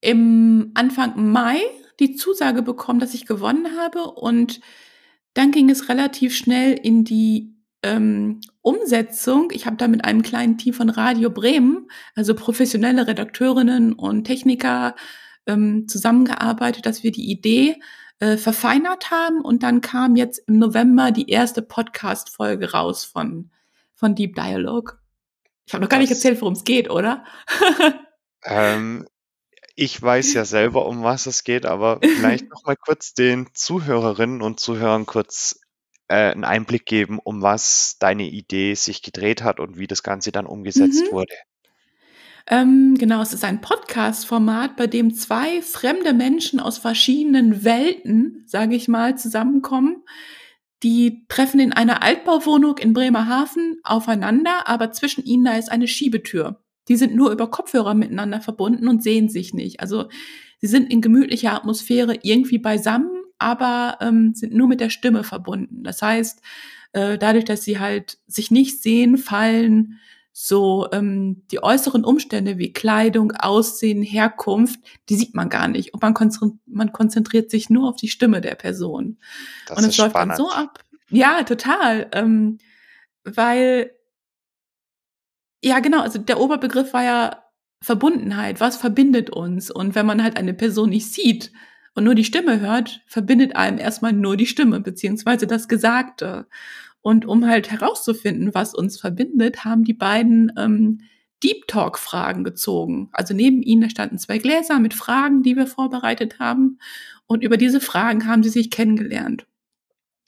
im 0.00 0.70
Anfang 0.74 1.30
Mai 1.32 1.60
die 2.00 2.14
Zusage 2.16 2.62
bekommen, 2.62 2.98
dass 2.98 3.12
ich 3.12 3.26
gewonnen 3.26 3.76
habe 3.78 4.04
und 4.04 4.60
dann 5.34 5.50
ging 5.50 5.70
es 5.70 5.88
relativ 5.88 6.36
schnell 6.36 6.72
in 6.72 7.04
die 7.04 7.54
ähm, 7.82 8.40
Umsetzung. 8.62 9.50
Ich 9.52 9.66
habe 9.66 9.76
da 9.76 9.88
mit 9.88 10.04
einem 10.04 10.22
kleinen 10.22 10.58
Team 10.58 10.74
von 10.74 10.88
Radio 10.88 11.30
Bremen, 11.30 11.88
also 12.14 12.34
professionelle 12.34 13.06
Redakteurinnen 13.06 13.92
und 13.92 14.24
Techniker, 14.24 14.94
ähm, 15.46 15.86
zusammengearbeitet, 15.88 16.86
dass 16.86 17.02
wir 17.02 17.12
die 17.12 17.30
Idee 17.30 17.76
äh, 18.20 18.36
verfeinert 18.36 19.10
haben. 19.10 19.42
Und 19.42 19.62
dann 19.62 19.80
kam 19.80 20.16
jetzt 20.16 20.38
im 20.46 20.58
November 20.58 21.10
die 21.10 21.28
erste 21.28 21.62
Podcast-Folge 21.62 22.72
raus 22.72 23.04
von, 23.04 23.50
von 23.94 24.14
Deep 24.14 24.34
Dialogue. 24.34 24.94
Ich 25.66 25.74
habe 25.74 25.82
noch 25.82 25.90
gar 25.90 25.98
nicht 25.98 26.10
erzählt, 26.10 26.40
worum 26.40 26.54
es 26.54 26.64
geht, 26.64 26.90
oder? 26.90 27.24
ähm, 28.44 29.06
ich 29.74 30.00
weiß 30.00 30.34
ja 30.34 30.44
selber, 30.44 30.86
um 30.86 31.02
was 31.02 31.26
es 31.26 31.44
geht, 31.44 31.66
aber 31.66 31.98
vielleicht 32.02 32.48
noch 32.50 32.64
mal 32.64 32.76
kurz 32.76 33.14
den 33.14 33.48
Zuhörerinnen 33.54 34.42
und 34.42 34.60
Zuhörern 34.60 35.06
kurz 35.06 35.60
äh, 36.08 36.30
einen 36.32 36.44
Einblick 36.44 36.86
geben, 36.86 37.18
um 37.22 37.42
was 37.42 37.96
deine 37.98 38.24
Idee 38.24 38.74
sich 38.74 39.02
gedreht 39.02 39.42
hat 39.42 39.60
und 39.60 39.78
wie 39.78 39.86
das 39.86 40.02
Ganze 40.02 40.32
dann 40.32 40.46
umgesetzt 40.46 41.04
Mhm. 41.06 41.12
wurde. 41.12 41.34
Ähm, 42.46 42.96
genau, 42.98 43.22
es 43.22 43.32
ist 43.32 43.44
ein 43.44 43.62
Podcast-Format, 43.62 44.76
bei 44.76 44.86
dem 44.86 45.14
zwei 45.14 45.62
fremde 45.62 46.12
Menschen 46.12 46.60
aus 46.60 46.76
verschiedenen 46.76 47.64
Welten, 47.64 48.44
sage 48.46 48.76
ich 48.76 48.86
mal, 48.86 49.16
zusammenkommen. 49.16 50.04
Die 50.82 51.24
treffen 51.28 51.58
in 51.60 51.72
einer 51.72 52.02
Altbauwohnung 52.02 52.76
in 52.76 52.92
Bremerhaven 52.92 53.80
aufeinander, 53.82 54.68
aber 54.68 54.92
zwischen 54.92 55.24
ihnen 55.24 55.44
da 55.44 55.56
ist 55.56 55.72
eine 55.72 55.88
Schiebetür. 55.88 56.62
Die 56.88 56.96
sind 56.96 57.14
nur 57.14 57.30
über 57.30 57.50
Kopfhörer 57.50 57.94
miteinander 57.94 58.40
verbunden 58.40 58.88
und 58.88 59.02
sehen 59.02 59.28
sich 59.28 59.54
nicht. 59.54 59.80
Also 59.80 60.08
sie 60.58 60.66
sind 60.66 60.90
in 60.90 61.00
gemütlicher 61.00 61.54
Atmosphäre 61.54 62.18
irgendwie 62.22 62.58
beisammen, 62.58 63.10
aber 63.38 63.98
ähm, 64.00 64.34
sind 64.34 64.54
nur 64.54 64.68
mit 64.68 64.80
der 64.80 64.90
Stimme 64.90 65.24
verbunden. 65.24 65.82
Das 65.82 66.02
heißt, 66.02 66.40
äh, 66.92 67.18
dadurch, 67.18 67.44
dass 67.44 67.62
sie 67.64 67.78
halt 67.78 68.18
sich 68.26 68.50
nicht 68.50 68.82
sehen, 68.82 69.18
fallen 69.18 69.98
so 70.36 70.88
ähm, 70.90 71.44
die 71.52 71.62
äußeren 71.62 72.04
Umstände 72.04 72.58
wie 72.58 72.72
Kleidung, 72.72 73.30
Aussehen, 73.32 74.02
Herkunft, 74.02 74.80
die 75.08 75.14
sieht 75.14 75.34
man 75.34 75.48
gar 75.48 75.68
nicht. 75.68 75.94
Und 75.94 76.02
man, 76.02 76.12
konzentri 76.12 76.58
man 76.66 76.92
konzentriert 76.92 77.52
sich 77.52 77.70
nur 77.70 77.88
auf 77.88 77.96
die 77.96 78.08
Stimme 78.08 78.40
der 78.40 78.56
Person. 78.56 79.18
Das 79.68 79.78
Und 79.78 79.84
es 79.84 79.96
läuft 79.96 80.10
spannend. 80.10 80.32
dann 80.32 80.44
so 80.44 80.50
ab. 80.50 80.80
Ja, 81.08 81.44
total. 81.44 82.08
Ähm, 82.12 82.58
weil, 83.22 83.92
ja, 85.64 85.80
genau, 85.80 86.02
also 86.02 86.18
der 86.18 86.40
Oberbegriff 86.40 86.92
war 86.92 87.02
ja 87.02 87.42
Verbundenheit. 87.80 88.60
Was 88.60 88.76
verbindet 88.76 89.30
uns? 89.30 89.70
Und 89.70 89.94
wenn 89.94 90.04
man 90.04 90.22
halt 90.22 90.36
eine 90.36 90.52
Person 90.52 90.90
nicht 90.90 91.10
sieht 91.10 91.52
und 91.94 92.04
nur 92.04 92.14
die 92.14 92.24
Stimme 92.24 92.60
hört, 92.60 93.00
verbindet 93.06 93.56
einem 93.56 93.78
erstmal 93.78 94.12
nur 94.12 94.36
die 94.36 94.46
Stimme, 94.46 94.80
beziehungsweise 94.80 95.46
das 95.46 95.66
Gesagte. 95.66 96.46
Und 97.00 97.24
um 97.24 97.46
halt 97.46 97.70
herauszufinden, 97.70 98.54
was 98.54 98.74
uns 98.74 99.00
verbindet, 99.00 99.64
haben 99.64 99.84
die 99.84 99.94
beiden 99.94 100.52
ähm, 100.58 101.00
Deep 101.42 101.66
Talk-Fragen 101.66 102.44
gezogen. 102.44 103.08
Also 103.12 103.32
neben 103.32 103.62
ihnen 103.62 103.88
standen 103.88 104.18
zwei 104.18 104.36
Gläser 104.36 104.80
mit 104.80 104.92
Fragen, 104.92 105.42
die 105.42 105.56
wir 105.56 105.66
vorbereitet 105.66 106.38
haben. 106.38 106.78
Und 107.26 107.42
über 107.42 107.56
diese 107.56 107.80
Fragen 107.80 108.26
haben 108.26 108.42
sie 108.42 108.50
sich 108.50 108.70
kennengelernt. 108.70 109.46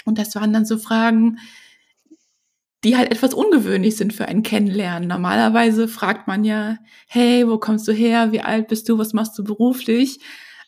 Und 0.07 0.19
das 0.19 0.35
waren 0.35 0.55
dann 0.55 0.65
so 0.65 0.79
Fragen, 0.79 1.39
die 2.87 2.97
halt 2.97 3.11
etwas 3.11 3.35
ungewöhnlich 3.35 3.97
sind 3.97 4.13
für 4.13 4.29
ein 4.29 4.45
Kennenlernen. 4.45 5.09
Normalerweise 5.09 5.89
fragt 5.89 6.29
man 6.29 6.45
ja, 6.45 6.79
hey, 7.09 7.49
wo 7.49 7.59
kommst 7.59 7.89
du 7.89 7.93
her? 7.93 8.31
Wie 8.31 8.41
alt 8.41 8.69
bist 8.69 8.89
du? 8.89 8.97
Was 8.97 9.13
machst 9.13 9.37
du 9.37 9.43
beruflich? 9.43 10.21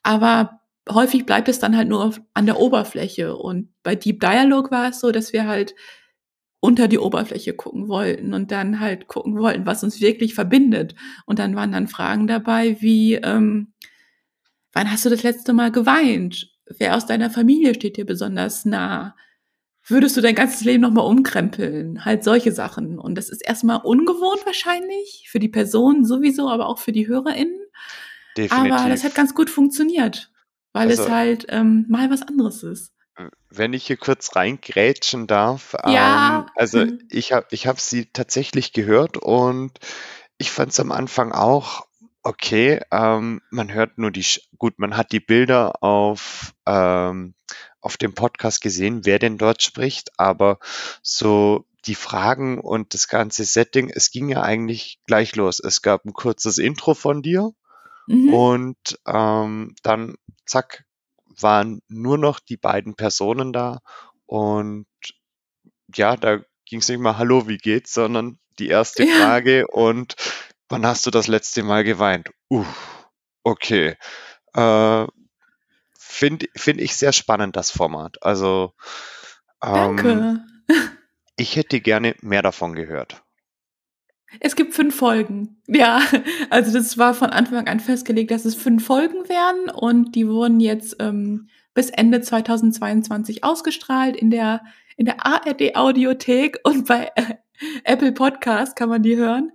Aber 0.03 0.61
häufig 0.91 1.27
bleibt 1.27 1.49
es 1.49 1.61
dann 1.61 1.77
halt 1.77 1.89
nur 1.89 2.17
an 2.35 2.47
der 2.47 2.59
Oberfläche. 2.59 3.37
Und 3.37 3.69
bei 3.85 3.95
Deep 3.95 4.19
Dialog 4.19 4.73
war 4.73 4.89
es 4.89 4.99
so, 4.99 5.13
dass 5.13 5.33
wir 5.33 5.47
halt 5.47 5.77
unter 6.59 6.89
die 6.89 6.99
Oberfläche 6.99 7.53
gucken 7.55 7.87
wollten 7.87 8.35
und 8.35 8.51
dann 8.51 8.81
halt 8.81 9.07
gucken 9.07 9.39
wollten, 9.39 9.65
was 9.65 9.85
uns 9.85 10.01
wirklich 10.01 10.35
verbindet. 10.35 10.97
Und 11.25 11.39
dann 11.39 11.55
waren 11.55 11.71
dann 11.71 11.87
Fragen 11.87 12.27
dabei 12.27 12.79
wie, 12.81 13.15
ähm, 13.15 13.75
wann 14.73 14.91
hast 14.91 15.05
du 15.05 15.11
das 15.11 15.23
letzte 15.23 15.53
Mal 15.53 15.71
geweint? 15.71 16.51
Wer 16.79 16.97
aus 16.97 17.07
deiner 17.07 17.31
Familie 17.31 17.75
steht 17.75 17.97
dir 17.97 18.07
besonders 18.07 18.65
nah? 18.65 19.15
Würdest 19.89 20.17
du 20.17 20.21
dein 20.21 20.35
ganzes 20.35 20.63
Leben 20.65 20.83
nochmal 20.83 21.07
umkrempeln? 21.07 22.05
Halt 22.05 22.23
solche 22.25 22.53
Sachen. 22.53 22.99
Und 22.99 23.15
das 23.17 23.29
ist 23.29 23.41
erstmal 23.47 23.81
ungewohnt 23.83 24.45
wahrscheinlich, 24.45 25.29
für 25.31 25.39
die 25.39 25.49
Person 25.49 26.05
sowieso, 26.05 26.49
aber 26.49 26.67
auch 26.69 26.79
für 26.79 26.93
die 26.93 27.07
HörerInnen. 27.09 27.59
Definitiv. 28.37 28.73
Aber 28.81 28.89
das 28.89 29.05
hat 29.05 29.15
ganz 29.15 29.35
gut 29.35 29.51
funktioniert, 29.51 30.31
weil 30.73 30.89
Also- 30.89 31.05
es 31.05 31.11
halt 31.11 31.47
ähm, 31.49 31.87
mal 31.89 32.11
was 32.11 32.23
anderes 32.23 32.63
ist. 32.63 32.93
Wenn 33.51 33.73
ich 33.73 33.85
hier 33.87 33.97
kurz 33.97 34.37
reingrätschen 34.37 35.27
darf, 35.27 35.75
Ja. 35.87 36.41
ähm, 36.47 36.51
also 36.55 36.85
Mhm. 36.85 37.01
ich 37.11 37.33
habe 37.33 37.47
ich 37.51 37.67
hab 37.67 37.81
sie 37.81 38.07
tatsächlich 38.13 38.73
gehört 38.73 39.17
und 39.17 39.73
ich 40.37 40.53
fand 40.53 40.71
es 40.71 40.79
am 40.79 40.93
Anfang 40.93 41.33
auch 41.33 41.87
okay. 42.23 42.81
Ähm, 42.93 43.41
man 43.51 43.73
hört 43.73 43.99
nur 43.99 44.13
die, 44.13 44.23
Sch- 44.23 44.43
gut, 44.59 44.79
man 44.79 44.97
hat 44.97 45.11
die 45.11 45.19
Bilder 45.21 45.83
auf, 45.83 46.53
ähm, 46.67 47.35
auf 47.81 47.97
dem 47.97 48.15
Podcast 48.15 48.61
gesehen, 48.61 49.05
wer 49.05 49.19
denn 49.19 49.39
dort 49.39 49.63
spricht, 49.63 50.11
aber 50.19 50.59
so 51.03 51.65
die 51.87 51.95
Fragen 51.95 52.61
und 52.61 52.93
das 52.95 53.09
ganze 53.09 53.45
Setting, 53.45 53.91
es 53.91 54.11
ging 54.11 54.29
ja 54.29 54.43
eigentlich 54.43 55.01
gleich 55.07 55.37
los. 55.37 55.61
Es 55.61 55.81
gab 55.83 56.05
ein 56.05 56.13
kurzes 56.13 56.59
Intro 56.59 56.95
von 56.95 57.23
dir. 57.23 57.53
Mhm. 58.07 58.35
Und 58.35 58.99
ähm, 59.07 59.75
dann, 59.83 60.17
zack, 60.45 60.85
waren 61.41 61.81
nur 61.89 62.19
noch 62.19 62.41
die 62.41 62.57
beiden 62.57 62.95
Personen 62.95 63.53
da. 63.53 63.81
Und 64.27 64.87
ja, 65.95 66.17
da 66.17 66.41
ging 66.67 66.81
es 66.81 66.89
nicht 66.89 67.01
mal, 67.01 67.17
hallo, 67.17 67.49
wie 67.49 67.59
geht's, 67.59 67.95
sondern 67.95 68.39
die 68.59 68.69
erste 68.69 69.05
Ja. 69.05 69.15
Frage 69.15 69.67
und 69.69 70.17
wann 70.69 70.87
hast 70.87 71.07
du 71.07 71.11
das 71.11 71.29
letzte 71.29 71.63
Mal 71.63 71.85
geweint? 71.85 72.31
Uh, 72.51 72.65
okay. 73.45 73.97
Äh, 74.55 75.07
Finde 76.19 76.49
find 76.57 76.81
ich 76.81 76.97
sehr 76.97 77.13
spannend, 77.13 77.55
das 77.55 77.71
Format. 77.71 78.21
Also 78.23 78.73
ähm, 79.63 79.97
Danke. 79.97 80.45
ich 81.37 81.55
hätte 81.55 81.81
gerne 81.81 82.17
mehr 82.23 82.43
davon 82.43 82.75
gehört. 82.75 83.23
Es 84.41 84.57
gibt 84.57 84.75
fünf 84.75 84.97
Folgen. 84.97 85.63
Ja, 85.69 86.03
also 86.51 86.73
das 86.73 86.99
war 86.99 87.15
von 87.15 87.31
Anfang 87.31 87.69
an 87.69 87.79
festgelegt, 87.79 88.33
dass 88.33 88.45
es 88.47 88.57
fünf 88.57 88.85
Folgen 88.85 89.29
wären 89.29 89.71
und 89.71 90.17
die 90.17 90.27
wurden 90.27 90.59
jetzt 90.59 90.97
ähm, 90.99 91.51
bis 91.73 91.89
Ende 91.91 92.21
2022 92.21 93.45
ausgestrahlt 93.45 94.17
in 94.17 94.33
der 94.33 94.63
in 94.97 95.07
der 95.07 95.25
ARD 95.25 95.77
Audiothek 95.77 96.59
und 96.65 96.89
bei 96.89 97.13
äh, 97.15 97.35
Apple 97.85 98.11
Podcast 98.11 98.75
kann 98.75 98.89
man 98.89 99.05
die 99.05 99.15
hören. 99.15 99.53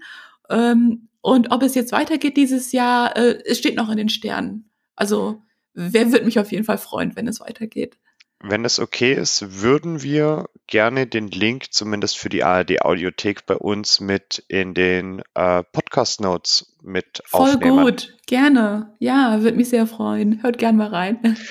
Ähm, 0.49 1.09
und 1.19 1.51
ob 1.51 1.61
es 1.61 1.75
jetzt 1.75 1.91
weitergeht 1.91 2.37
dieses 2.37 2.71
Jahr, 2.71 3.17
äh, 3.17 3.43
es 3.43 3.57
steht 3.57 3.75
noch 3.75 3.89
in 3.89 3.97
den 3.97 4.07
Sternen. 4.07 4.69
Also 4.95 5.41
wer 5.73 6.11
würde 6.11 6.25
mich 6.25 6.39
auf 6.39 6.51
jeden 6.51 6.65
Fall 6.65 6.77
freuen, 6.77 7.15
wenn 7.15 7.27
es 7.27 7.39
weitergeht. 7.39 7.97
Wenn 8.45 8.65
es 8.65 8.79
okay 8.79 9.13
ist, 9.13 9.61
würden 9.61 10.03
wir 10.03 10.49
gerne 10.67 11.07
den 11.07 11.29
Link 11.29 11.71
zumindest 11.71 12.17
für 12.17 12.27
die 12.27 12.43
ARD 12.43 12.81
Audiothek 12.81 13.45
bei 13.45 13.55
uns 13.55 14.01
mit 14.01 14.43
in 14.49 14.73
den 14.73 15.21
äh, 15.33 15.63
Podcast 15.63 16.19
Notes 16.19 16.75
mit 16.81 17.23
Voll 17.25 17.51
aufnehmen. 17.51 17.85
gut, 17.85 18.17
gerne. 18.27 18.93
Ja, 18.99 19.41
würde 19.41 19.55
mich 19.55 19.69
sehr 19.69 19.87
freuen. 19.87 20.43
Hört 20.43 20.57
gern 20.57 20.75
mal 20.77 20.89
rein. 20.89 21.37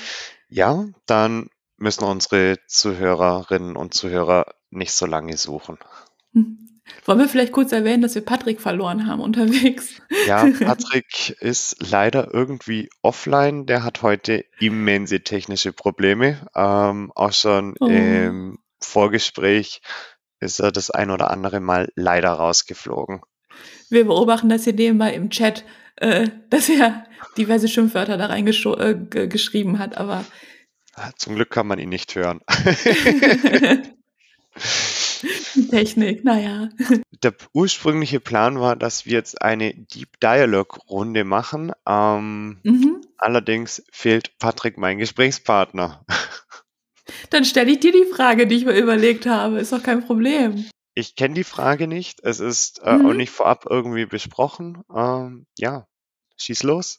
Ja, 0.54 0.84
dann 1.06 1.48
müssen 1.78 2.04
unsere 2.04 2.58
Zuhörerinnen 2.66 3.74
und 3.74 3.94
Zuhörer 3.94 4.44
nicht 4.68 4.92
so 4.92 5.06
lange 5.06 5.38
suchen. 5.38 5.78
Hm. 6.34 6.68
Wollen 7.04 7.18
wir 7.18 7.28
vielleicht 7.28 7.52
kurz 7.52 7.72
erwähnen, 7.72 8.02
dass 8.02 8.14
wir 8.14 8.24
Patrick 8.24 8.60
verloren 8.60 9.06
haben 9.06 9.20
unterwegs? 9.20 10.00
Ja, 10.26 10.46
Patrick 10.60 11.36
ist 11.40 11.76
leider 11.80 12.32
irgendwie 12.32 12.88
offline. 13.02 13.66
Der 13.66 13.82
hat 13.84 14.02
heute 14.02 14.44
immense 14.60 15.20
technische 15.20 15.72
Probleme. 15.72 16.46
Ähm, 16.54 17.10
auch 17.14 17.32
schon 17.32 17.74
Oh. 17.80 17.86
im 17.86 18.58
Vorgespräch 18.80 19.80
ist 20.40 20.60
er 20.60 20.72
das 20.72 20.90
ein 20.90 21.10
oder 21.10 21.30
andere 21.30 21.60
Mal 21.60 21.90
leider 21.94 22.30
rausgeflogen. 22.30 23.20
Wir 23.90 24.04
beobachten 24.04 24.48
das 24.48 24.64
hier 24.64 24.72
nebenbei 24.72 25.12
im 25.14 25.30
Chat, 25.30 25.64
äh, 25.96 26.28
dass 26.50 26.68
er 26.68 27.04
diverse 27.36 27.68
Schimpfwörter 27.68 28.16
da 28.16 28.26
reingeschrieben 28.26 29.78
hat, 29.78 29.96
aber 29.98 30.24
Zum 31.16 31.34
Glück 31.36 31.50
kann 31.50 31.66
man 31.66 31.78
ihn 31.78 31.88
nicht 31.90 32.14
hören. 32.14 32.40
Technik, 35.70 36.24
naja. 36.24 36.68
Der 37.22 37.34
ursprüngliche 37.52 38.20
Plan 38.20 38.58
war, 38.60 38.76
dass 38.76 39.06
wir 39.06 39.12
jetzt 39.12 39.40
eine 39.42 39.74
Deep 39.74 40.18
Dialogue 40.20 40.78
Runde 40.88 41.24
machen. 41.24 41.72
Ähm, 41.86 42.58
Mhm. 42.64 43.00
allerdings 43.18 43.82
fehlt 43.92 44.38
Patrick 44.38 44.78
mein 44.78 44.98
Gesprächspartner. 44.98 46.04
Dann 47.30 47.44
stelle 47.44 47.70
ich 47.72 47.80
dir 47.80 47.92
die 47.92 48.04
Frage, 48.14 48.46
die 48.46 48.56
ich 48.56 48.64
mir 48.64 48.78
überlegt 48.78 49.26
habe. 49.26 49.58
Ist 49.58 49.72
doch 49.72 49.82
kein 49.82 50.04
Problem. 50.04 50.64
Ich 50.94 51.16
kenne 51.16 51.34
die 51.34 51.44
Frage 51.44 51.86
nicht. 51.86 52.20
Es 52.22 52.40
ist 52.40 52.80
äh, 52.84 52.96
Mhm. 52.98 53.06
auch 53.06 53.14
nicht 53.14 53.30
vorab 53.30 53.64
irgendwie 53.68 54.06
besprochen. 54.06 54.82
Ähm, 54.94 55.46
ja, 55.58 55.86
schieß 56.36 56.62
los. 56.64 56.98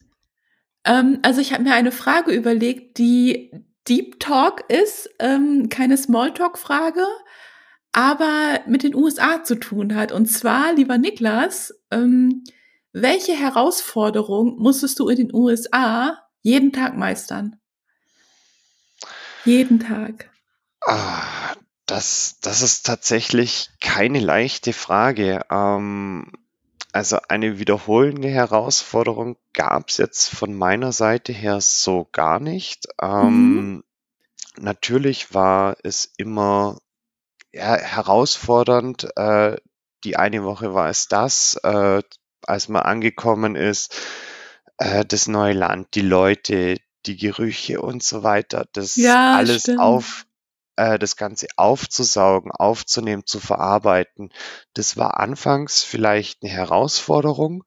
Ähm, 0.86 1.20
also 1.22 1.40
ich 1.42 1.54
habe 1.54 1.64
mir 1.64 1.74
eine 1.74 1.92
Frage 1.92 2.32
überlegt, 2.32 2.98
die 2.98 3.52
Deep 3.88 4.20
Talk 4.20 4.64
ist, 4.70 5.10
ähm, 5.20 5.70
keine 5.70 5.98
Smalltalk-Frage, 5.98 7.06
aber 7.94 8.60
mit 8.68 8.84
den 8.84 8.96
USA 8.96 9.44
zu 9.44 9.56
tun 9.56 9.96
hat. 9.96 10.12
Und 10.12 10.26
zwar, 10.28 10.74
lieber 10.74 10.98
Niklas, 10.98 11.74
ähm, 11.92 12.44
welche 12.92 13.34
Herausforderung 13.34 14.58
musstest 14.58 15.00
du 15.00 15.08
in 15.10 15.18
den 15.18 15.34
USA 15.34 16.18
jeden 16.42 16.74
Tag 16.74 16.98
meistern? 16.98 17.56
Jeden 19.46 19.80
Tag. 19.80 20.30
Ah, 20.86 21.56
das, 21.86 22.38
das 22.42 22.62
ist 22.62 22.86
tatsächlich 22.86 23.70
keine 23.80 24.20
leichte 24.20 24.74
Frage. 24.74 25.46
Ähm, 25.50 26.32
also 26.92 27.18
eine 27.28 27.60
wiederholende 27.60 28.30
Herausforderung 28.30 29.38
gab 29.54 29.90
es 29.90 29.98
jetzt 29.98 30.30
von 30.30 30.54
meiner 30.54 30.92
Seite 30.92 31.34
her 31.34 31.60
so 31.62 32.08
gar 32.12 32.40
nicht. 32.40 32.88
Ähm, 33.02 33.76
Mhm. 33.76 33.84
natürlich 34.58 35.34
war 35.34 35.78
es 35.84 36.14
immer 36.18 36.78
ja, 37.54 37.78
herausfordernd. 37.78 39.08
Äh, 39.18 39.58
die 40.04 40.18
eine 40.18 40.44
Woche 40.44 40.74
war 40.74 40.90
es 40.90 41.08
das, 41.08 41.56
äh, 41.64 42.02
als 42.46 42.68
man 42.70 42.84
angekommen 42.84 43.56
ist, 43.56 43.96
äh, 44.78 45.06
das 45.06 45.28
neue 45.28 45.54
Land, 45.54 45.96
die 45.96 46.02
Leute, 46.02 46.78
die 47.06 47.18
Gerüche 47.18 47.82
und 47.82 48.04
so 48.04 48.24
weiter, 48.24 48.66
das 48.74 48.96
Ja, 48.96 49.36
alles 49.38 49.62
stimmt. 49.64 49.80
auf, 49.80 50.26
äh, 50.78 51.00
das 51.00 51.16
Ganze 51.18 51.48
aufzusaugen, 51.58 52.52
aufzunehmen, 52.52 53.26
zu 53.26 53.40
verarbeiten. 53.40 54.32
Das 54.74 54.98
war 54.98 55.20
anfangs 55.20 55.84
vielleicht 55.84 56.44
eine 56.44 56.52
Herausforderung, 56.52 57.64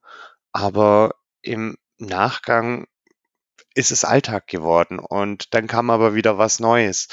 aber 0.51 1.15
im 1.41 1.77
Nachgang 1.97 2.87
ist 3.75 3.91
es 3.91 4.03
Alltag 4.05 4.47
geworden 4.47 4.99
und 4.99 5.53
dann 5.53 5.67
kam 5.67 5.89
aber 5.89 6.15
wieder 6.15 6.37
was 6.37 6.59
Neues. 6.59 7.07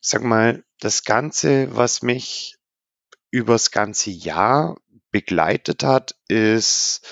Sag 0.00 0.22
mal, 0.22 0.64
das 0.80 1.04
Ganze, 1.04 1.74
was 1.76 2.02
mich 2.02 2.56
übers 3.30 3.70
ganze 3.70 4.10
Jahr 4.10 4.76
begleitet 5.10 5.82
hat, 5.84 6.16
ist, 6.28 7.06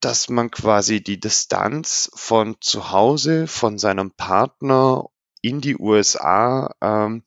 dass 0.00 0.28
man 0.28 0.50
quasi 0.50 1.02
die 1.02 1.20
Distanz 1.20 2.10
von 2.14 2.56
zu 2.60 2.90
Hause, 2.90 3.46
von 3.46 3.78
seinem 3.78 4.12
Partner 4.12 5.06
in 5.42 5.60
die 5.60 5.76
USA, 5.78 6.74
ähm, 6.80 7.24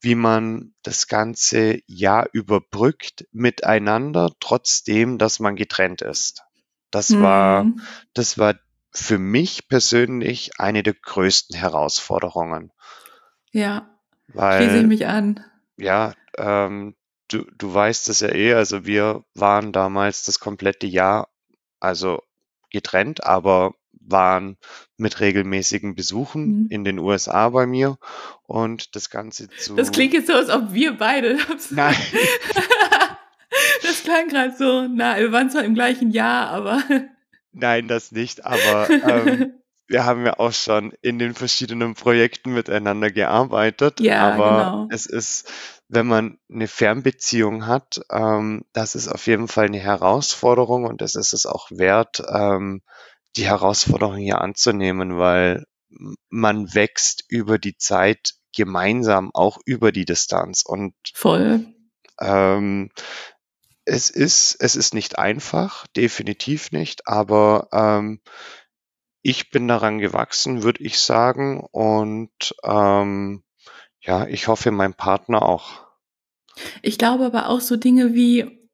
wie 0.00 0.14
man 0.14 0.74
das 0.82 1.06
ganze 1.06 1.80
Jahr 1.86 2.28
überbrückt 2.32 3.26
miteinander, 3.32 4.32
trotzdem, 4.40 5.18
dass 5.18 5.38
man 5.40 5.56
getrennt 5.56 6.02
ist. 6.02 6.42
Das 6.90 7.18
war, 7.18 7.64
Mhm. 7.64 7.82
das 8.14 8.38
war 8.38 8.54
für 8.92 9.18
mich 9.18 9.68
persönlich 9.68 10.58
eine 10.58 10.82
der 10.82 10.94
größten 10.94 11.56
Herausforderungen, 11.56 12.72
Ja, 13.52 13.97
schließe 14.30 14.64
ich 14.64 14.72
weil 14.72 14.86
mich 14.86 15.06
an. 15.06 15.44
ja, 15.76 16.12
ähm, 16.36 16.94
du, 17.28 17.44
du 17.56 17.72
weißt 17.74 18.08
es 18.08 18.20
ja 18.20 18.28
eh, 18.34 18.54
also 18.54 18.84
wir 18.86 19.24
waren 19.34 19.72
damals 19.72 20.24
das 20.24 20.40
komplette 20.40 20.86
Jahr, 20.86 21.28
also 21.80 22.22
getrennt, 22.70 23.24
aber 23.24 23.74
waren 23.92 24.56
mit 24.96 25.20
regelmäßigen 25.20 25.94
Besuchen 25.94 26.62
Mhm. 26.64 26.66
in 26.70 26.84
den 26.84 26.98
USA 26.98 27.48
bei 27.50 27.66
mir 27.66 27.98
und 28.44 28.94
das 28.96 29.10
Ganze 29.10 29.48
Das 29.48 29.64
zu, 29.64 29.92
klingt 29.92 30.14
jetzt 30.14 30.28
so, 30.28 30.34
als 30.34 30.48
ob 30.50 30.72
wir 30.72 30.96
beide. 30.96 31.38
nein, 31.70 31.94
Das 33.82 34.02
klang 34.02 34.28
gerade 34.28 34.54
so, 34.56 34.86
na, 34.88 35.16
wir 35.18 35.32
waren 35.32 35.50
zwar 35.50 35.64
im 35.64 35.74
gleichen 35.74 36.10
Jahr, 36.10 36.48
aber. 36.50 36.82
nein, 37.52 37.88
das 37.88 38.12
nicht, 38.12 38.44
aber 38.44 38.88
ähm, 38.90 39.52
wir 39.88 40.04
haben 40.04 40.24
ja 40.26 40.38
auch 40.38 40.52
schon 40.52 40.92
in 41.02 41.18
den 41.18 41.34
verschiedenen 41.34 41.94
Projekten 41.94 42.52
miteinander 42.52 43.10
gearbeitet, 43.10 44.00
Ja, 44.00 44.28
aber 44.34 44.64
genau. 44.64 44.86
es 44.90 45.06
ist, 45.06 45.50
wenn 45.88 46.06
man 46.06 46.38
eine 46.52 46.68
Fernbeziehung 46.68 47.66
hat, 47.66 48.00
ähm, 48.10 48.64
das 48.72 48.94
ist 48.94 49.08
auf 49.08 49.26
jeden 49.26 49.48
Fall 49.48 49.66
eine 49.66 49.78
Herausforderung 49.78 50.84
und 50.84 51.02
es 51.02 51.14
ist 51.14 51.32
es 51.32 51.46
auch 51.46 51.70
wert, 51.70 52.22
ähm, 52.32 52.82
die 53.36 53.46
Herausforderung 53.46 54.16
hier 54.16 54.40
anzunehmen, 54.40 55.18
weil 55.18 55.64
man 56.28 56.74
wächst 56.74 57.24
über 57.28 57.58
die 57.58 57.76
Zeit 57.76 58.34
gemeinsam, 58.54 59.30
auch 59.34 59.58
über 59.64 59.92
die 59.92 60.04
Distanz 60.04 60.62
und 60.64 60.94
Voll. 61.14 61.66
ähm, 62.20 62.90
es 63.84 64.10
ist, 64.10 64.56
es 64.60 64.76
ist 64.76 64.92
nicht 64.92 65.18
einfach, 65.18 65.86
definitiv 65.88 66.72
nicht, 66.72 67.06
aber 67.08 67.68
ähm, 67.72 68.20
ich 69.28 69.50
bin 69.50 69.68
daran 69.68 69.98
gewachsen, 69.98 70.62
würde 70.62 70.82
ich 70.82 70.98
sagen. 71.00 71.60
Und 71.60 72.54
ähm, 72.64 73.42
ja, 74.00 74.26
ich 74.26 74.48
hoffe, 74.48 74.70
mein 74.70 74.94
Partner 74.94 75.42
auch. 75.42 75.86
Ich 76.80 76.96
glaube 76.96 77.26
aber 77.26 77.50
auch 77.50 77.60
so 77.60 77.76
Dinge 77.76 78.14
wie, 78.14 78.70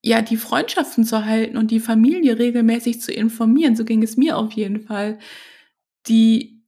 ja, 0.00 0.22
die 0.22 0.38
Freundschaften 0.38 1.04
zu 1.04 1.26
halten 1.26 1.58
und 1.58 1.70
die 1.70 1.80
Familie 1.80 2.38
regelmäßig 2.38 3.02
zu 3.02 3.12
informieren. 3.12 3.76
So 3.76 3.84
ging 3.84 4.02
es 4.02 4.16
mir 4.16 4.38
auf 4.38 4.52
jeden 4.52 4.80
Fall. 4.80 5.18
Die, 6.06 6.62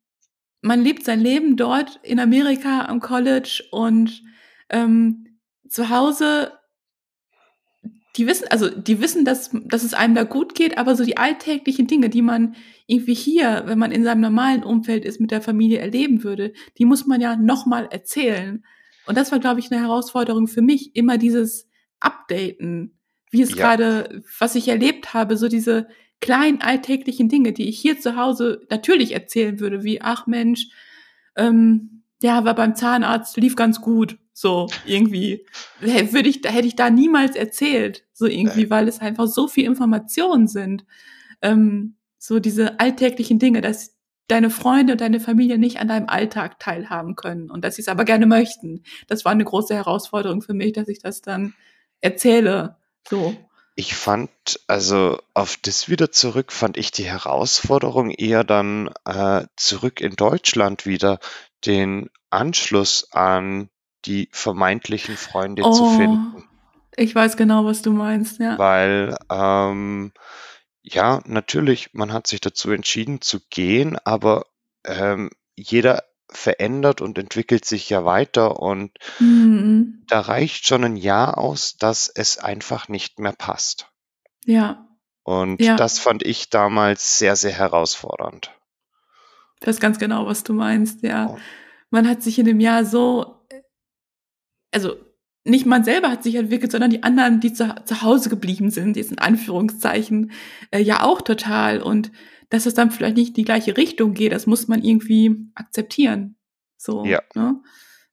man 0.61 0.83
lebt 0.83 1.05
sein 1.05 1.21
Leben 1.21 1.57
dort 1.57 1.99
in 2.03 2.21
Amerika 2.21 2.85
am 2.87 3.01
College 3.01 3.65
und 3.71 4.23
ähm, 4.69 5.39
zu 5.67 5.89
Hause 5.89 6.53
die 8.17 8.27
wissen, 8.27 8.47
also 8.51 8.69
die 8.71 9.01
wissen, 9.01 9.25
dass, 9.25 9.51
dass 9.65 9.83
es 9.83 9.95
einem 9.95 10.15
da 10.15 10.25
gut 10.25 10.55
geht, 10.55 10.79
aber 10.79 10.97
so 10.97 11.05
die 11.05 11.17
alltäglichen 11.17 11.87
Dinge, 11.87 12.09
die 12.09 12.23
man 12.23 12.55
irgendwie 12.87 13.15
hier, 13.15 13.65
wenn 13.67 13.79
man 13.79 13.93
in 13.93 14.05
seinem 14.05 14.21
normalen 14.21 14.63
Umfeld 14.63 15.05
ist, 15.05 15.21
mit 15.21 15.31
der 15.31 15.43
Familie 15.43 15.79
erleben 15.79 16.25
würde, 16.25 16.53
die 16.79 16.85
muss 16.85 17.07
man 17.07 17.21
ja 17.21 17.37
nochmal 17.37 17.89
erzählen. 17.91 18.65
Und 19.07 19.17
das 19.17 19.33
war, 19.33 19.39
glaube 19.39 19.61
ich, 19.61 19.71
eine 19.71 19.81
Herausforderung 19.81 20.49
für 20.49 20.63
mich, 20.63 20.97
immer 20.97 21.19
dieses 21.19 21.69
Updaten, 22.01 22.99
wie 23.31 23.43
es 23.43 23.51
Ja. 23.51 23.57
gerade, 23.57 24.23
was 24.39 24.55
ich 24.55 24.69
erlebt 24.69 25.13
habe, 25.15 25.37
so 25.37 25.49
diese 25.49 25.89
kleinen 26.21 26.63
alltäglichen 26.63 27.29
Dinge, 27.29 27.53
die 27.53 27.69
ich 27.69 27.79
hier 27.79 28.01
zu 28.01 28.17
Hause 28.17 28.63
natürlich 28.71 29.13
erzählen 29.13 29.61
würde, 29.61 29.85
wie, 29.85 30.01
ach 30.01 30.27
Mensch, 30.27 30.69
ähm, 31.37 32.03
ja, 32.23 32.45
war 32.45 32.55
beim 32.55 32.75
Zahnarzt, 32.75 33.37
lief 33.37 33.57
ganz 33.57 33.81
gut. 33.83 34.17
So, 34.39 34.69
irgendwie. 34.85 35.47
Würde 35.81 36.29
ich, 36.29 36.43
hätte 36.45 36.67
ich 36.67 36.77
da 36.77 36.91
niemals 36.91 37.37
erzählt. 37.37 38.05
So 38.13 38.27
irgendwie, 38.27 38.69
weil 38.69 38.87
es 38.87 39.01
einfach 39.01 39.29
so 39.29 39.49
viel 39.49 39.65
Informationen 39.65 40.47
sind. 40.47 40.85
Ähm, 41.41 41.97
so 42.19 42.39
diese 42.39 42.79
alltäglichen 42.79 43.39
Dinge, 43.39 43.63
dass 43.63 43.97
deine 44.29 44.51
Freunde 44.51 44.93
und 44.93 45.01
deine 45.01 45.21
Familie 45.21 45.57
nicht 45.57 45.81
an 45.81 45.89
deinem 45.89 46.11
Alltag 46.11 46.61
teilhaben 46.61 47.17
können 47.17 47.51
und 47.51 47.65
dass 47.65 47.77
sie 47.77 47.81
es 47.81 47.89
aber 47.89 48.05
gerne 48.05 48.27
möchten. 48.27 48.83
Das 49.07 49.25
war 49.25 49.33
eine 49.33 49.45
große 49.45 49.75
Herausforderung 49.75 50.43
für 50.43 50.53
mich, 50.53 50.75
dass 50.75 50.89
ich 50.89 50.99
das 50.99 51.23
dann 51.23 51.55
erzähle. 52.03 52.77
So. 53.09 53.35
Ich 53.75 53.95
fand, 53.95 54.31
also 54.67 55.19
auf 55.33 55.57
das 55.63 55.89
wieder 55.89 56.13
zurück, 56.13 56.53
fand 56.53 56.77
ich 56.77 56.91
die 56.91 57.07
Herausforderung 57.07 58.11
eher 58.11 58.45
dann 58.45 58.91
äh, 59.07 59.47
zurück 59.57 60.03
in 60.03 60.15
Deutschland 60.15 60.85
wieder 60.85 61.21
den 61.65 62.11
Anschluss 62.29 63.11
an 63.13 63.71
die 64.07 64.29
vermeintlichen 64.33 65.17
Freunde 65.17 65.63
zu 65.63 65.69
Oh, 65.85 65.97
finden. 65.97 66.45
ich 66.97 67.15
weiß 67.15 67.37
genau, 67.37 67.65
was 67.65 67.83
du 67.83 67.93
meinst, 67.93 68.39
ja. 68.41 68.59
Weil, 68.59 69.17
ähm, 69.31 70.13
ja, 70.83 71.21
natürlich, 71.27 71.93
man 71.95 72.13
hat 72.13 72.27
sich 72.27 72.41
dazu 72.41 72.71
entschieden 72.71 73.21
zu 73.21 73.41
gehen, 73.51 73.99
aber 74.05 74.47
ähm, 74.85 75.31
jeder 75.57 76.05
verändert 76.29 77.01
und 77.01 77.19
entwickelt 77.19 77.65
sich 77.65 77.89
ja 77.91 78.05
weiter 78.05 78.61
und 78.61 78.93
Mhm. 79.21 80.05
da 80.09 80.21
reicht 80.21 80.67
schon 80.67 80.85
ein 80.85 80.97
Jahr 80.97 81.39
aus, 81.39 81.77
dass 81.77 82.09
es 82.09 82.39
einfach 82.39 82.89
nicht 82.89 83.19
mehr 83.21 83.33
passt. 83.33 83.89
Ja, 84.45 84.87
Und 85.23 85.61
ja. 85.61 85.75
das 85.77 85.99
fand 85.99 86.23
ich 86.25 86.51
damals 86.51 87.19
sehr, 87.19 87.35
sehr 87.37 87.53
herausfordernd. 87.53 88.53
Ich 89.61 89.67
weiß 89.67 89.81
ganz 89.81 89.99
genau, 89.99 90.27
was 90.27 90.45
du 90.45 90.53
meinst, 90.53 91.03
ja. 91.03 91.27
Und 91.27 91.41
Man 91.91 92.09
hat 92.09 92.23
sich 92.23 92.39
in 92.39 92.45
dem 92.47 92.61
Jahr 92.61 92.85
so, 92.85 93.36
also 94.77 94.97
nicht 95.45 95.65
man 95.65 95.85
selber 95.85 96.11
hat 96.11 96.23
sich 96.23 96.35
entwickelt, 96.35 96.71
sondern 96.71 96.91
die 96.91 97.03
anderen, 97.03 97.41
die 97.41 97.55
zu, 97.55 97.75
zu 97.87 98.03
Hause 98.03 98.29
geblieben 98.29 98.71
sind, 98.71 98.97
jetzt 98.97 99.11
in 99.11 99.19
Anführungszeichen, 99.19 100.33
äh, 100.71 100.83
ja 100.83 101.03
auch 101.03 101.23
total. 101.23 101.81
Und 101.81 102.13
dass 102.51 102.67
es 102.67 102.75
dann 102.75 102.91
vielleicht 102.91 103.17
nicht 103.17 103.29
in 103.29 103.35
die 103.35 103.45
gleiche 103.45 103.79
Richtung 103.79 104.13
geht, 104.13 104.33
das 104.33 104.47
muss 104.47 104.69
man 104.69 104.83
irgendwie 104.83 105.51
akzeptieren. 105.55 106.37
So, 106.77 107.07
ja, 107.07 107.23
ne? 107.35 107.63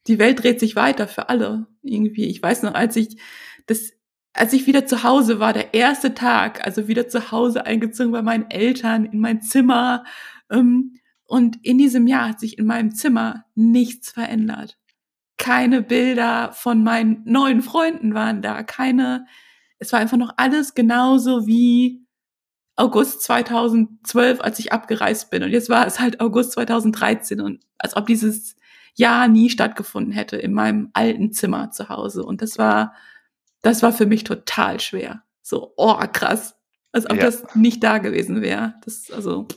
Die 0.07 0.19
Welt 0.19 0.41
dreht 0.41 0.61
sich 0.61 0.77
weiter 0.77 1.07
für 1.07 1.27
alle 1.27 1.67
irgendwie. 1.81 2.27
Ich 2.27 2.41
weiß 2.41 2.63
noch, 2.63 2.75
als 2.75 2.95
ich 2.95 3.21
das, 3.65 3.91
als 4.31 4.53
ich 4.53 4.65
wieder 4.65 4.85
zu 4.85 5.03
Hause 5.03 5.41
war, 5.41 5.51
der 5.51 5.73
erste 5.73 6.13
Tag, 6.13 6.65
also 6.65 6.87
wieder 6.87 7.09
zu 7.09 7.31
Hause 7.31 7.65
eingezogen 7.65 8.13
bei 8.13 8.21
meinen 8.21 8.49
Eltern 8.49 9.05
in 9.05 9.19
mein 9.19 9.41
Zimmer, 9.41 10.05
ähm, 10.49 10.95
und 11.25 11.57
in 11.65 11.77
diesem 11.77 12.05
Jahr 12.05 12.29
hat 12.29 12.39
sich 12.39 12.57
in 12.59 12.65
meinem 12.65 12.93
Zimmer 12.93 13.45
nichts 13.55 14.11
verändert. 14.11 14.77
Keine 15.43 15.81
Bilder 15.81 16.53
von 16.53 16.83
meinen 16.83 17.21
neuen 17.25 17.61
Freunden 17.61 18.13
waren 18.13 18.41
da, 18.41 18.63
keine, 18.63 19.25
es 19.77 19.91
war 19.91 19.99
einfach 19.99 20.15
noch 20.15 20.33
alles 20.37 20.73
genauso 20.73 21.45
wie 21.45 22.07
August 22.77 23.23
2012, 23.23 24.39
als 24.39 24.57
ich 24.59 24.71
abgereist 24.71 25.29
bin. 25.31 25.43
Und 25.43 25.51
jetzt 25.51 25.67
war 25.67 25.85
es 25.85 25.99
halt 25.99 26.21
August 26.21 26.53
2013 26.53 27.41
und 27.41 27.61
als 27.77 27.97
ob 27.97 28.07
dieses 28.07 28.55
Jahr 28.95 29.27
nie 29.27 29.49
stattgefunden 29.49 30.13
hätte 30.13 30.37
in 30.37 30.53
meinem 30.53 30.89
alten 30.93 31.33
Zimmer 31.33 31.71
zu 31.71 31.89
Hause. 31.89 32.23
Und 32.23 32.41
das 32.41 32.57
war, 32.57 32.93
das 33.61 33.83
war 33.83 33.91
für 33.91 34.05
mich 34.05 34.23
total 34.23 34.79
schwer. 34.79 35.23
So, 35.41 35.73
oh, 35.75 35.97
krass. 36.13 36.55
Als 36.93 37.09
ob 37.09 37.17
ja, 37.17 37.23
das 37.23 37.43
nicht 37.53 37.83
da 37.83 37.97
gewesen 37.97 38.41
wäre. 38.41 38.75
Das, 38.85 39.11
also, 39.11 39.47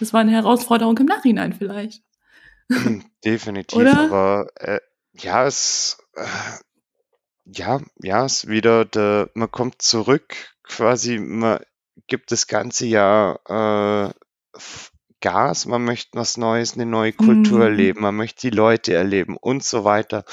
das 0.00 0.12
war 0.12 0.20
eine 0.20 0.32
Herausforderung 0.32 0.98
im 0.98 1.06
Nachhinein 1.06 1.54
vielleicht. 1.54 2.02
definitiv. 3.24 3.78
Oder? 3.78 3.98
Aber 3.98 4.48
äh, 4.56 4.80
ja, 5.14 5.46
es, 5.46 5.98
äh, 6.14 6.26
ja, 7.46 7.80
ja, 8.02 8.24
es 8.24 8.48
wieder, 8.48 8.84
der, 8.84 9.30
man 9.34 9.50
kommt 9.50 9.82
zurück 9.82 10.34
quasi, 10.62 11.18
man 11.18 11.60
gibt 12.06 12.32
das 12.32 12.46
ganze 12.46 12.86
Jahr 12.86 13.40
äh, 13.48 14.58
Gas, 15.20 15.64
man 15.66 15.84
möchte 15.84 16.18
was 16.18 16.36
Neues, 16.36 16.74
eine 16.74 16.84
neue 16.86 17.12
Kultur 17.12 17.58
Mhm. 17.58 17.62
erleben, 17.64 18.00
man 18.02 18.16
möchte 18.16 18.50
die 18.50 18.54
Leute 18.56 18.94
erleben 18.94 19.36
und 19.38 19.64
so 19.64 19.84
weiter. 19.84 20.24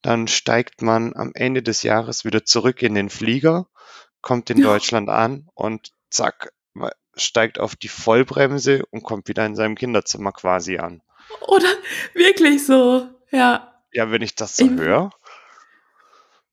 Dann 0.00 0.26
steigt 0.28 0.80
man 0.80 1.14
am 1.16 1.32
Ende 1.34 1.62
des 1.62 1.82
Jahres 1.82 2.24
wieder 2.24 2.44
zurück 2.44 2.82
in 2.82 2.94
den 2.94 3.10
Flieger, 3.10 3.66
kommt 4.22 4.48
in 4.48 4.58
Ja. 4.58 4.64
Deutschland 4.64 5.10
an 5.10 5.48
und 5.54 5.90
zack, 6.10 6.52
man 6.72 6.92
steigt 7.14 7.58
auf 7.58 7.76
die 7.76 7.88
Vollbremse 7.88 8.84
und 8.90 9.02
kommt 9.02 9.28
wieder 9.28 9.44
in 9.44 9.56
seinem 9.56 9.74
Kinderzimmer 9.74 10.32
quasi 10.32 10.78
an. 10.78 11.02
Oder 11.46 11.68
wirklich 12.14 12.64
so. 12.64 13.06
Ja, 13.30 13.77
Ja, 13.92 14.10
wenn 14.10 14.22
ich 14.22 14.34
das 14.34 14.56
so 14.56 14.68
höre, 14.68 15.10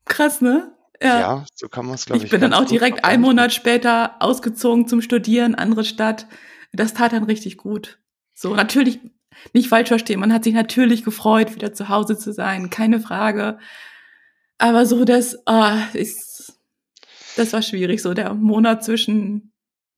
krass, 0.05 0.41
ne? 0.41 0.71
ja, 1.01 1.19
Ja. 1.19 1.45
so 1.53 1.67
kann 1.67 1.85
man 1.85 1.95
es, 1.95 2.05
glaube 2.05 2.19
ich, 2.19 2.25
ich 2.25 2.31
bin 2.31 2.41
dann 2.41 2.53
auch 2.53 2.65
direkt 2.65 3.03
einen 3.03 3.21
Monat 3.21 3.53
später 3.53 4.15
ausgezogen 4.19 4.87
zum 4.87 5.01
Studieren, 5.01 5.55
andere 5.55 5.83
Stadt. 5.83 6.27
Das 6.71 6.93
tat 6.93 7.13
dann 7.13 7.23
richtig 7.23 7.57
gut. 7.57 7.99
So, 8.33 8.55
natürlich, 8.55 8.99
nicht 9.53 9.69
falsch 9.69 9.89
verstehen, 9.89 10.19
man 10.19 10.33
hat 10.33 10.43
sich 10.43 10.53
natürlich 10.53 11.03
gefreut, 11.03 11.55
wieder 11.55 11.73
zu 11.73 11.89
Hause 11.89 12.17
zu 12.17 12.31
sein, 12.33 12.69
keine 12.69 12.99
Frage. 12.99 13.59
Aber 14.57 14.85
so 14.85 15.03
das, 15.03 15.45
ah, 15.47 15.83
ist, 15.93 16.59
das 17.35 17.51
war 17.53 17.61
schwierig, 17.61 18.01
so 18.01 18.13
der 18.13 18.33
Monat 18.33 18.83
zwischen 18.83 19.51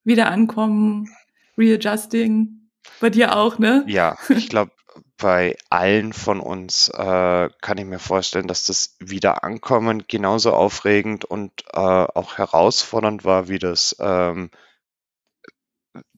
wieder 0.04 0.32
ankommen, 0.32 1.10
readjusting. 1.58 2.70
Bei 3.00 3.10
dir 3.10 3.36
auch, 3.36 3.60
ne? 3.60 3.84
Ja, 3.88 4.18
ich 4.30 4.50
glaube, 4.50 4.72
bei 5.18 5.58
allen 5.70 6.14
von 6.14 6.40
uns 6.40 6.90
äh, 6.90 7.50
kann 7.62 7.78
ich 7.78 7.86
mir 7.86 8.00
vorstellen, 8.00 8.48
dass 8.48 8.66
das 8.66 8.96
Wiederankommen 9.00 10.06
genauso 10.08 10.54
aufregend 10.54 11.26
und 11.26 11.52
äh, 11.74 11.80
auch 11.80 12.38
herausfordernd 12.38 13.26
war 13.26 13.48
wie 13.48 13.60
das 13.60 13.96
ähm, 14.00 14.52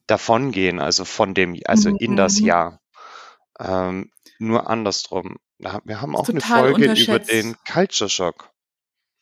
Davongehen, 0.06 0.80
also 0.80 1.04
von 1.04 1.34
dem, 1.34 1.58
also 1.66 1.90
in 1.90 2.16
das 2.16 2.40
Mhm. 2.40 2.46
Jahr. 2.46 2.80
Ähm, 3.58 4.10
nur 4.38 4.68
andersrum. 4.68 5.36
Wir 5.58 6.00
haben 6.00 6.16
auch 6.16 6.28
eine 6.28 6.40
Folge 6.40 6.92
über 6.92 7.18
den 7.18 7.56
Culture 7.70 8.10
Shock. 8.10 8.50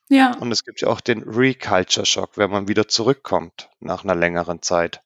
Ja. 0.09 0.37
Und 0.39 0.51
es 0.53 0.65
gibt 0.65 0.81
ja 0.81 0.89
auch 0.89 1.01
den 1.01 1.23
Reculture 1.25 2.07
Shock, 2.07 2.39
wenn 2.39 2.51
man 2.51 2.69
wieder 2.69 2.89
zurückkommt 2.89 3.69
nach 3.81 4.05
einer 4.05 4.15
längeren 4.15 4.63
Zeit. 4.63 5.03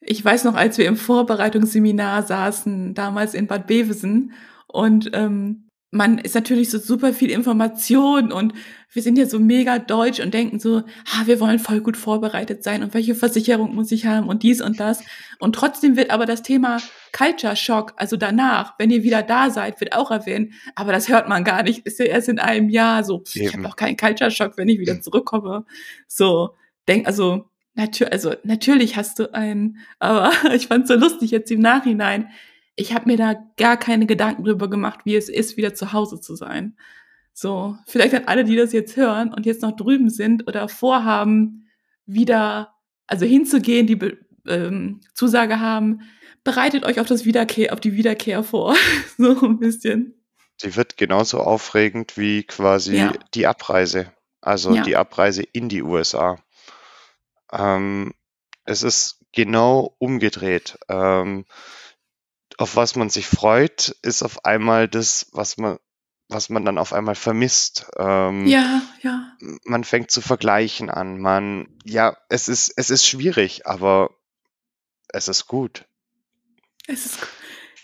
Ich 0.00 0.24
weiß 0.24 0.44
noch, 0.44 0.54
als 0.54 0.78
wir 0.78 0.86
im 0.86 0.96
Vorbereitungsseminar 0.96 2.22
saßen, 2.22 2.94
damals 2.94 3.34
in 3.34 3.46
Bad 3.46 3.66
Bevensen, 3.66 4.32
und 4.70 5.10
ähm, 5.14 5.68
man 5.90 6.18
ist 6.18 6.34
natürlich 6.34 6.70
so 6.70 6.78
super 6.78 7.14
viel 7.14 7.30
Information 7.30 8.30
und 8.30 8.52
wir 8.92 9.02
sind 9.02 9.16
ja 9.16 9.24
so 9.24 9.38
mega 9.38 9.78
deutsch 9.78 10.20
und 10.20 10.34
denken 10.34 10.58
so, 10.60 10.82
ah, 11.06 11.22
wir 11.24 11.40
wollen 11.40 11.58
voll 11.58 11.80
gut 11.80 11.96
vorbereitet 11.96 12.62
sein 12.62 12.82
und 12.82 12.92
welche 12.92 13.14
Versicherung 13.14 13.74
muss 13.74 13.90
ich 13.90 14.04
haben 14.04 14.28
und 14.28 14.42
dies 14.42 14.60
und 14.60 14.78
das. 14.80 15.02
Und 15.38 15.54
trotzdem 15.54 15.96
wird 15.96 16.10
aber 16.10 16.26
das 16.26 16.42
Thema 16.42 16.78
Culture 17.16 17.56
Shock, 17.56 17.94
also 17.96 18.16
danach, 18.18 18.74
wenn 18.78 18.90
ihr 18.90 19.02
wieder 19.02 19.22
da 19.22 19.48
seid, 19.50 19.80
wird 19.80 19.94
auch 19.94 20.10
erwähnt. 20.10 20.52
Aber 20.74 20.92
das 20.92 21.08
hört 21.08 21.28
man 21.28 21.44
gar 21.44 21.62
nicht, 21.62 21.86
ist 21.86 21.98
ja 21.98 22.04
erst 22.04 22.28
in 22.28 22.38
einem 22.38 22.68
Jahr 22.68 23.02
so. 23.04 23.20
pff, 23.20 23.36
Ich 23.36 23.54
habe 23.54 23.66
auch 23.66 23.76
keinen 23.76 23.96
Culture 23.96 24.30
Shock, 24.30 24.58
wenn 24.58 24.68
ich 24.68 24.78
wieder 24.78 25.00
zurückkomme. 25.00 25.64
So, 26.06 26.50
denk, 26.86 27.06
also, 27.06 27.48
natür 27.74 28.12
also 28.12 28.34
natürlich 28.44 28.96
hast 28.96 29.18
du 29.18 29.32
einen, 29.34 29.78
aber 29.98 30.30
ich 30.54 30.68
fand 30.68 30.88
so 30.88 30.94
lustig 30.94 31.30
jetzt 31.30 31.50
im 31.50 31.60
Nachhinein. 31.60 32.28
Ich 32.76 32.94
habe 32.94 33.06
mir 33.06 33.16
da 33.16 33.34
gar 33.56 33.76
keine 33.76 34.06
Gedanken 34.06 34.44
drüber 34.44 34.70
gemacht, 34.70 35.00
wie 35.04 35.16
es 35.16 35.28
ist, 35.28 35.56
wieder 35.56 35.74
zu 35.74 35.92
Hause 35.92 36.20
zu 36.20 36.36
sein. 36.36 36.76
So, 37.32 37.76
vielleicht 37.86 38.14
an 38.14 38.24
alle, 38.26 38.44
die 38.44 38.56
das 38.56 38.72
jetzt 38.72 38.96
hören 38.96 39.32
und 39.32 39.46
jetzt 39.46 39.62
noch 39.62 39.76
drüben 39.76 40.10
sind 40.10 40.46
oder 40.48 40.68
vorhaben, 40.68 41.68
wieder, 42.06 42.74
also 43.06 43.26
hinzugehen, 43.26 43.86
die 43.86 43.96
Be 43.96 44.18
ähm, 44.46 45.00
Zusage 45.14 45.60
haben, 45.60 46.00
bereitet 46.42 46.84
euch 46.84 46.98
auf 47.00 47.06
das 47.06 47.24
Wiederkehr, 47.24 47.72
auf 47.72 47.80
die 47.80 47.94
Wiederkehr 47.94 48.42
vor. 48.42 48.74
so 49.18 49.40
ein 49.42 49.58
bisschen. 49.58 50.14
Die 50.64 50.74
wird 50.74 50.96
genauso 50.96 51.38
aufregend 51.38 52.16
wie 52.16 52.42
quasi 52.44 52.96
Ja. 52.96 53.12
die 53.34 53.46
Abreise, 53.46 54.12
also 54.40 54.74
Ja. 54.74 54.82
die 54.82 54.96
Abreise 54.96 55.42
in 55.42 55.68
die 55.68 55.82
USA. 55.82 56.38
Ähm, 57.52 58.14
es 58.64 58.82
ist 58.82 59.20
genau 59.32 59.94
umgedreht. 59.98 60.78
Ähm, 60.88 61.44
auf 62.58 62.76
was 62.76 62.96
man 62.96 63.08
sich 63.10 63.26
freut, 63.26 63.96
ist 64.02 64.22
auf 64.22 64.44
einmal 64.44 64.88
das, 64.88 65.28
was 65.32 65.56
man, 65.58 65.78
was 66.28 66.50
man 66.50 66.64
dann 66.64 66.78
auf 66.78 66.92
einmal 66.92 67.14
vermisst. 67.14 67.86
Ähm, 67.96 68.46
Ja, 68.46 68.82
ja. 69.02 69.32
Man 69.64 69.84
fängt 69.84 70.10
zu 70.10 70.20
vergleichen 70.20 70.90
an. 70.90 71.20
Man, 71.20 71.68
ja, 71.84 72.16
es 72.28 72.48
ist, 72.48 72.72
es 72.76 72.90
ist 72.90 73.06
schwierig, 73.06 73.66
aber 73.66 74.10
es 75.08 75.28
ist 75.28 75.46
gut. 75.46 75.86
Es 76.86 77.06
ist, 77.06 77.18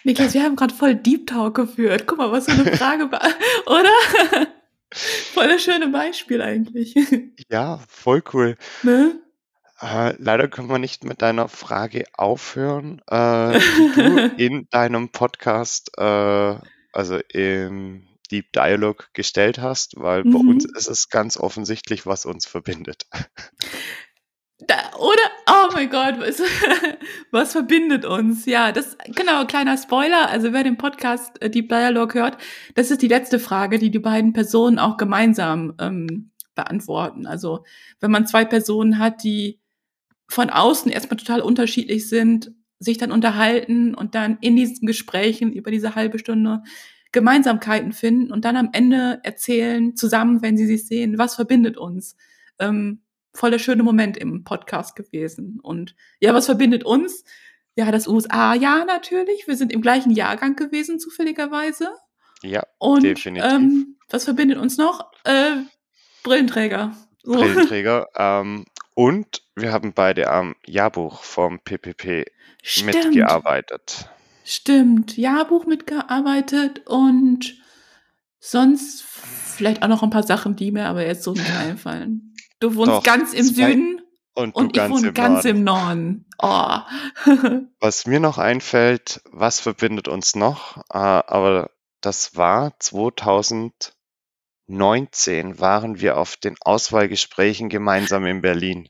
Niklas, 0.03 0.35
wir 0.35 0.43
haben 0.43 0.57
gerade 0.57 0.75
voll 0.75 0.95
Deep 0.95 1.27
Talk 1.29 1.55
geführt. 1.55 2.07
Guck 2.07 2.19
mal, 2.19 2.33
was 2.33 2.47
für 2.47 2.53
eine 2.53 2.77
Frage 2.77 3.11
war, 3.13 3.27
oder? 3.67 4.47
voll 5.33 5.49
das 5.49 5.63
schöne 5.63 5.89
Beispiel 5.89 6.43
eigentlich. 6.43 6.95
Ja, 7.51 7.79
voll 7.89 8.23
cool. 8.33 8.57
ne? 8.83 9.21
Äh, 9.85 10.15
leider 10.19 10.49
können 10.49 10.69
wir 10.71 10.79
nicht 10.79 11.05
mit 11.05 11.21
deiner 11.21 11.49
Frage 11.49 12.05
aufhören, 12.15 13.03
äh, 13.07 13.59
die 13.59 13.93
du 13.95 14.27
in 14.39 14.67
deinem 14.71 15.11
Podcast, 15.11 15.91
äh, 15.99 16.57
also 16.93 17.19
im 17.33 18.07
Deep 18.31 18.51
Dialog 18.53 19.11
gestellt 19.13 19.59
hast, 19.59 20.01
weil 20.01 20.25
bei 20.25 20.31
Mhm. 20.39 20.49
uns 20.49 20.65
ist 20.65 20.89
es 20.89 21.11
ganz 21.11 21.37
offensichtlich, 21.37 22.07
was 22.07 22.25
uns 22.25 22.47
verbindet. 22.47 23.07
Da, 24.67 24.77
oder? 24.99 25.23
Oh 25.51 25.69
mein 25.75 25.91
Gott, 25.91 26.19
was, 26.19 26.41
was 27.31 27.53
verbindet 27.53 28.07
uns? 28.07 28.47
Ja, 28.47 28.73
das, 28.73 28.97
genau, 29.15 29.45
kleiner 29.45 29.77
Spoiler. 29.77 30.31
Also 30.31 30.55
wer 30.55 30.63
den 30.65 30.79
Podcast 30.79 31.43
äh, 31.43 31.51
Deep 31.51 31.69
Dialog 31.69 32.15
hört, 32.15 32.39
das 32.75 32.91
ist 32.91 33.03
die 33.03 33.09
letzte 33.09 33.39
Frage, 33.39 33.79
die 33.79 33.91
die 33.91 33.99
beiden 33.99 34.33
Personen 34.33 34.79
auch 34.79 34.97
gemeinsam 34.97 35.75
ähm, 35.79 36.31
beantworten. 36.55 37.27
Also 37.27 37.65
wenn 38.01 38.11
man 38.13 38.27
zwei 38.27 38.47
Personen 38.47 38.99
hat, 38.99 39.23
die 39.25 39.61
von 40.29 40.51
außen 40.51 40.91
erstmal 40.91 41.19
total 41.19 41.41
unterschiedlich 41.41 42.09
sind, 42.09 42.53
sich 42.79 42.99
dann 42.99 43.13
unterhalten 43.13 43.95
und 43.95 44.15
dann 44.15 44.39
in 44.41 44.57
diesen 44.57 44.87
Gesprächen 44.87 45.53
über 45.53 45.71
diese 45.71 45.95
halbe 45.95 46.19
Stunde 46.19 46.63
Gemeinsamkeiten 47.13 47.93
finden 47.93 48.33
und 48.33 48.45
dann 48.45 48.57
am 48.57 48.71
Ende 48.73 49.21
erzählen, 49.23 49.95
zusammen, 49.95 50.43
wenn 50.43 50.57
sie 50.57 50.67
sich 50.67 50.87
sehen, 50.87 51.17
was 51.17 51.37
verbindet 51.37 51.77
uns. 51.77 52.17
Ähm, 52.59 53.03
voll 53.33 53.53
der 53.53 53.59
schöne 53.61 53.85
Moment 53.85 54.17
im 54.17 54.43
Podcast 54.45 54.97
gewesen. 54.97 55.61
Und 55.63 55.95
ja, 56.21 56.35
was 56.35 56.47
verbindet 56.47 56.85
uns? 56.85 57.25
Ja, 57.77 57.91
das 57.93 58.09
USA-Jahr 58.09 58.85
natürlich. 58.85 59.47
Wir 59.47 59.57
sind 59.57 59.73
im 59.73 59.81
gleichen 59.81 60.11
Jahrgang 60.11 60.57
gewesen, 60.57 60.99
zufälligerweise. 60.99 61.89
Ja, 62.43 62.63
Und 62.79 63.03
Definitiv. 63.05 63.51
ähm, 63.51 63.97
was 64.09 64.25
verbindet 64.25 64.59
uns 64.59 64.77
noch? 64.77 65.11
Äh, 65.25 65.63
Brillenträger. 66.23 66.97
So. 67.23 67.33
Brillenträger. 67.33 68.07
ähm, 68.17 68.65
und 68.95 69.43
wir 69.57 69.73
haben 69.73 69.93
beide 69.93 70.31
am 70.31 70.55
Jahrbuch 70.67 71.23
vom 71.23 71.61
PPP 71.61 72.27
Stimmt. 72.63 72.95
mitgearbeitet. 72.95 74.09
Stimmt. 74.45 75.17
Jahrbuch 75.17 75.67
mitgearbeitet 75.67 76.87
und 76.87 77.55
sonst 78.39 79.03
vielleicht 79.03 79.83
auch 79.83 79.89
noch 79.89 80.03
ein 80.03 80.11
paar 80.11 80.23
Sachen, 80.23 80.57
die 80.57 80.71
mir 80.71 80.87
aber 80.87 81.07
jetzt 81.07 81.23
so 81.25 81.33
nicht 81.33 81.51
einfallen. 81.59 82.35
Du 82.61 82.75
wohnst 82.75 82.93
Doch, 82.93 83.03
ganz 83.03 83.33
im 83.33 83.45
Süden 83.47 84.01
Und, 84.35 84.55
und 84.55 84.67
ich 84.69 84.73
ganz 84.75 84.95
wohne 84.95 85.09
im 85.09 85.15
ganz 85.15 85.45
Norden. 85.45 85.57
im 85.59 85.65
Norden. 85.65 86.27
Oh. 86.43 86.79
Was 87.81 88.07
mir 88.07 88.21
noch 88.21 88.39
einfällt, 88.39 89.21
was 89.31 89.61
verbindet 89.61 90.09
uns 90.09 90.35
noch? 90.35 90.79
Äh, 90.91 90.99
aber 90.99 91.71
das 92.01 92.37
war 92.37 92.79
2019 94.67 95.59
waren 95.61 96.01
wir 96.01 96.17
auf 96.17 96.37
den 96.37 96.57
Auswahlgesprächen 96.61 97.69
gemeinsam 97.69 98.25
in 98.27 98.41
Berlin. 98.41 98.89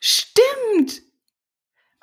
Stimmt. 0.00 1.02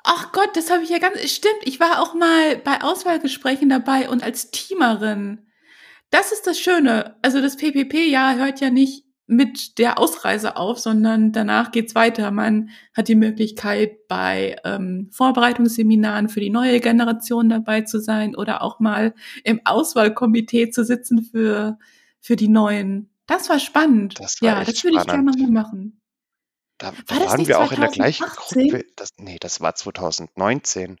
Ach 0.04 0.32
Gott, 0.32 0.56
das 0.56 0.70
habe 0.70 0.82
ich 0.82 0.90
ja 0.90 0.98
ganz. 0.98 1.20
Stimmt, 1.30 1.60
ich 1.64 1.78
war 1.78 2.02
auch 2.02 2.14
mal 2.14 2.56
bei 2.56 2.82
Auswahlgesprächen 2.82 3.68
dabei 3.68 4.08
und 4.08 4.22
als 4.22 4.50
Teamerin. 4.50 5.46
Das 6.10 6.32
ist 6.32 6.46
das 6.46 6.58
Schöne. 6.58 7.16
Also 7.22 7.40
das 7.40 7.56
PPP-Jahr 7.56 8.36
hört 8.36 8.60
ja 8.60 8.70
nicht 8.70 9.04
mit 9.26 9.78
der 9.78 9.98
Ausreise 9.98 10.56
auf, 10.56 10.78
sondern 10.78 11.32
danach 11.32 11.70
geht's 11.70 11.94
weiter. 11.94 12.30
Man 12.32 12.70
hat 12.94 13.08
die 13.08 13.14
Möglichkeit, 13.14 14.08
bei 14.08 14.56
ähm, 14.64 15.08
Vorbereitungsseminaren 15.12 16.28
für 16.28 16.40
die 16.40 16.50
neue 16.50 16.80
Generation 16.80 17.48
dabei 17.48 17.82
zu 17.82 17.98
sein 17.98 18.34
oder 18.34 18.62
auch 18.62 18.80
mal 18.80 19.14
im 19.44 19.60
Auswahlkomitee 19.64 20.70
zu 20.70 20.84
sitzen 20.84 21.22
für, 21.22 21.78
für 22.20 22.36
die 22.36 22.48
Neuen. 22.48 23.11
Das 23.26 23.48
war 23.48 23.58
spannend. 23.58 24.18
Das 24.18 24.40
war 24.42 24.48
ja, 24.48 24.64
das 24.64 24.82
würde 24.84 24.98
ich 24.98 25.06
gerne 25.06 25.22
nochmal 25.22 25.50
machen. 25.50 26.00
Da, 26.78 26.88
War 26.88 26.94
da 27.06 27.14
das 27.18 27.28
waren 27.28 27.38
nicht 27.38 27.48
wir 27.48 27.60
auch 27.60 27.72
in 27.72 27.80
der 27.80 27.90
gleichen 27.90 28.24
2018? 28.24 28.68
Gruppe. 28.68 28.84
Das, 28.96 29.10
nee, 29.18 29.38
das 29.38 29.60
war 29.60 29.74
2019. 29.74 30.98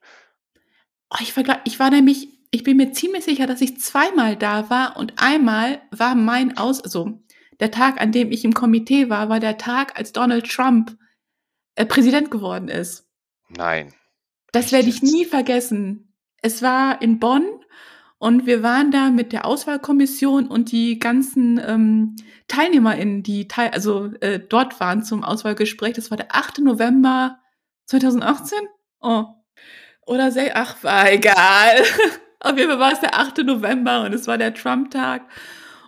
Oh, 1.10 1.16
ich, 1.20 1.32
vergleich, 1.32 1.58
ich 1.64 1.78
war 1.78 1.90
nämlich, 1.90 2.28
ich 2.50 2.62
bin 2.62 2.76
mir 2.76 2.92
ziemlich 2.92 3.24
sicher, 3.24 3.46
dass 3.46 3.60
ich 3.60 3.80
zweimal 3.80 4.36
da 4.36 4.70
war 4.70 4.96
und 4.96 5.14
einmal 5.16 5.82
war 5.90 6.14
mein 6.14 6.56
Aus, 6.56 6.80
also 6.80 7.20
der 7.60 7.70
Tag, 7.70 8.00
an 8.00 8.12
dem 8.12 8.30
ich 8.30 8.44
im 8.44 8.54
Komitee 8.54 9.08
war, 9.10 9.28
war 9.28 9.40
der 9.40 9.58
Tag, 9.58 9.98
als 9.98 10.12
Donald 10.12 10.48
Trump 10.50 10.96
äh, 11.74 11.86
Präsident 11.86 12.30
geworden 12.30 12.68
ist. 12.68 13.06
Nein. 13.48 13.92
Das 14.52 14.72
werde 14.72 14.88
ich 14.88 15.02
nie 15.02 15.24
vergessen. 15.24 16.14
Es 16.38 16.62
war 16.62 17.00
in 17.02 17.18
Bonn 17.18 17.44
und 18.22 18.46
wir 18.46 18.62
waren 18.62 18.92
da 18.92 19.10
mit 19.10 19.32
der 19.32 19.44
Auswahlkommission 19.44 20.46
und 20.46 20.70
die 20.70 21.00
ganzen 21.00 21.60
ähm, 21.66 22.14
TeilnehmerInnen, 22.46 23.24
die 23.24 23.48
teil 23.48 23.70
also 23.70 24.12
äh, 24.20 24.38
dort 24.38 24.78
waren 24.78 25.02
zum 25.02 25.24
Auswahlgespräch. 25.24 25.94
Das 25.94 26.12
war 26.12 26.18
der 26.18 26.32
8. 26.32 26.60
November 26.60 27.40
2018? 27.86 28.60
Oh. 29.00 29.24
Oder 30.06 30.30
sehr, 30.30 30.56
ach, 30.56 30.84
war 30.84 31.10
egal. 31.10 31.82
Auf 32.38 32.56
jeden 32.56 32.70
Fall 32.70 32.78
war 32.78 32.92
es 32.92 33.00
der 33.00 33.18
8. 33.18 33.38
November 33.38 34.04
und 34.04 34.14
es 34.14 34.28
war 34.28 34.38
der 34.38 34.54
Trump-Tag. 34.54 35.22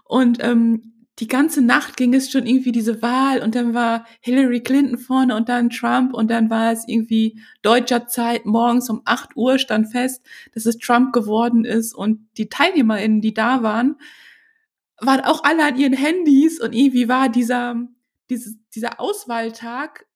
Und 0.02 0.42
ähm, 0.42 0.93
die 1.20 1.29
ganze 1.29 1.62
Nacht 1.62 1.96
ging 1.96 2.12
es 2.12 2.31
schon 2.31 2.46
irgendwie 2.46 2.72
diese 2.72 3.00
Wahl 3.00 3.40
und 3.40 3.55
dann 3.55 3.72
war 3.72 4.05
Hillary 4.20 4.61
Clinton 4.61 4.98
vorne 4.98 5.37
und 5.37 5.48
dann 5.48 5.70
Trump 5.70 6.12
und 6.12 6.29
dann 6.29 6.50
war 6.50 6.72
es 6.72 6.88
irgendwie 6.88 7.40
deutscher 7.62 8.09
Zeit 8.09 8.46
morgens 8.46 8.90
um 8.90 9.03
8 9.05 9.37
Uhr 9.37 9.59
stand 9.59 9.92
fest, 9.92 10.24
dass 10.55 10.66
es 10.66 10.79
Trump 10.79 11.12
geworden 11.12 11.64
ist 11.64 11.94
und 11.94 12.27
die 12.37 12.48
TeilnehmerInnen, 12.48 13.20
die 13.20 13.33
da 13.33 13.62
waren, 13.62 13.96
waren 14.98 15.20
auch 15.20 15.44
alle 15.44 15.64
an 15.64 15.79
ihren 15.79 15.92
Handys 15.92 16.61
und 16.61 16.72
irgendwie 16.72 17.09
war 17.09 17.29
dieser, 17.29 17.77
dieses, 18.29 18.57
dieser 18.74 18.98
Auswahltag 18.98 20.07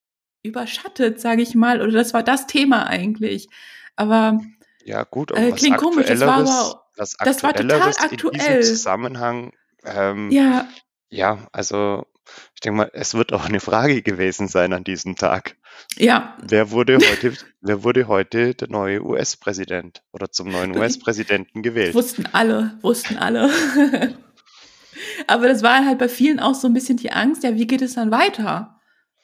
überschattet, 0.42 1.20
sage 1.20 1.42
ich 1.42 1.54
mal, 1.54 1.80
oder 1.80 1.92
das 1.92 2.12
war 2.12 2.24
das 2.24 2.48
Thema 2.48 2.88
eigentlich. 2.88 3.48
Aber 3.94 4.40
Ja, 4.84 5.04
gut, 5.04 5.30
äh, 5.30 5.52
klingt 5.52 5.76
komisch, 5.76 6.08
es 6.08 6.20
war 6.20 6.38
aber, 6.38 6.86
das 6.96 7.16
war 7.44 7.52
total 7.52 7.82
Aktuelleres 7.82 7.96
in 8.02 8.16
diesem 8.16 8.30
aktuell. 8.30 8.62
Zusammenhang, 8.64 9.52
ähm, 9.84 10.30
Ja, 10.30 10.68
ja, 11.10 11.48
also 11.52 12.06
ich 12.54 12.60
denke 12.60 12.76
mal, 12.76 12.90
es 12.92 13.14
wird 13.14 13.32
auch 13.32 13.46
eine 13.46 13.60
Frage 13.60 14.02
gewesen 14.02 14.48
sein 14.48 14.72
an 14.72 14.84
diesem 14.84 15.16
Tag. 15.16 15.56
ja, 15.96 16.36
Wer 16.42 16.70
wurde 16.70 16.98
heute, 17.10 17.34
wer 17.60 17.84
wurde 17.84 18.06
heute 18.08 18.54
der 18.54 18.68
neue 18.68 19.02
US-Präsident 19.02 20.02
oder 20.12 20.30
zum 20.30 20.48
neuen 20.48 20.76
US-Präsidenten 20.76 21.62
gewählt? 21.62 21.94
Wussten 21.94 22.26
alle, 22.32 22.76
wussten 22.82 23.16
alle. 23.16 23.50
Aber 25.26 25.48
das 25.48 25.62
war 25.62 25.84
halt 25.84 25.98
bei 25.98 26.08
vielen 26.08 26.40
auch 26.40 26.54
so 26.54 26.66
ein 26.66 26.74
bisschen 26.74 26.96
die 26.96 27.12
Angst, 27.12 27.44
ja, 27.44 27.54
wie 27.54 27.66
geht 27.66 27.82
es 27.82 27.94
dann 27.94 28.10
weiter? 28.10 28.78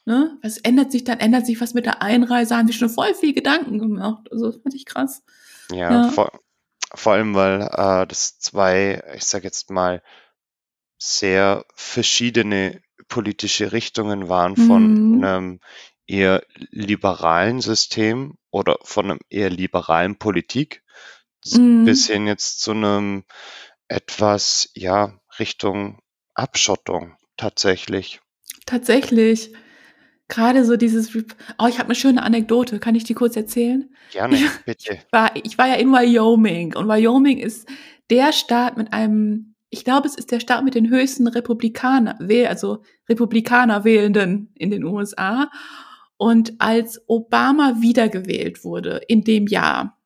Ne? 0.06 0.38
Was 0.42 0.58
ändert 0.58 0.92
sich 0.92 1.04
dann? 1.04 1.18
Ändert 1.18 1.46
sich 1.46 1.60
was 1.60 1.74
mit 1.74 1.86
der 1.86 2.02
Einreise? 2.02 2.56
Haben 2.56 2.66
sich 2.66 2.76
schon 2.76 2.90
voll 2.90 3.14
viel 3.14 3.32
Gedanken 3.32 3.78
gemacht. 3.78 4.28
Also, 4.30 4.46
das 4.46 4.60
fand 4.62 4.74
ich 4.74 4.84
krass. 4.84 5.22
Ja, 5.72 5.90
Ja. 5.90 6.08
Vor, 6.10 6.30
vor 6.94 7.14
allem, 7.14 7.34
weil 7.34 7.62
äh, 7.62 8.06
das 8.06 8.38
zwei, 8.38 9.02
ich 9.16 9.24
sag 9.24 9.44
jetzt 9.44 9.70
mal, 9.70 10.02
sehr 11.04 11.64
verschiedene 11.74 12.80
politische 13.08 13.72
Richtungen 13.72 14.28
waren 14.28 14.56
von 14.56 14.94
Mhm. 15.18 15.24
einem 15.24 15.60
eher 16.06 16.42
liberalen 16.70 17.60
System 17.60 18.34
oder 18.50 18.78
von 18.82 19.10
einem 19.10 19.20
eher 19.30 19.50
liberalen 19.50 20.16
Politik 20.16 20.82
Mhm. 21.52 21.84
bis 21.84 22.06
hin 22.06 22.26
jetzt 22.26 22.60
zu 22.60 22.70
einem 22.72 23.24
etwas, 23.88 24.70
ja, 24.74 25.18
Richtung 25.38 26.00
Abschottung 26.34 27.16
tatsächlich. 27.36 28.20
Tatsächlich. 28.66 29.52
Gerade 30.28 30.64
so 30.64 30.76
dieses, 30.78 31.14
oh, 31.58 31.66
ich 31.68 31.78
habe 31.78 31.84
eine 31.88 31.94
schöne 31.94 32.22
Anekdote. 32.22 32.80
Kann 32.80 32.94
ich 32.94 33.04
die 33.04 33.12
kurz 33.14 33.36
erzählen? 33.36 33.94
Gerne, 34.10 34.38
bitte. 34.64 34.98
war, 35.10 35.36
ich 35.36 35.58
war 35.58 35.68
ja 35.68 35.74
in 35.74 35.92
Wyoming 35.92 36.74
und 36.74 36.88
Wyoming 36.88 37.38
ist 37.38 37.68
der 38.10 38.32
Staat 38.32 38.78
mit 38.78 38.92
einem, 38.94 39.53
ich 39.74 39.84
glaube, 39.84 40.06
es 40.06 40.14
ist 40.14 40.30
der 40.30 40.38
Staat 40.38 40.64
mit 40.64 40.76
den 40.76 40.88
höchsten 40.88 41.26
Republikaner, 41.26 42.16
also 42.48 42.84
Republikaner 43.08 43.82
Wählenden 43.82 44.52
in 44.54 44.70
den 44.70 44.84
USA. 44.84 45.50
Und 46.16 46.54
als 46.60 47.02
Obama 47.08 47.74
wiedergewählt 47.80 48.62
wurde 48.62 49.00
in 49.08 49.24
dem 49.24 49.48
Jahr, 49.48 49.98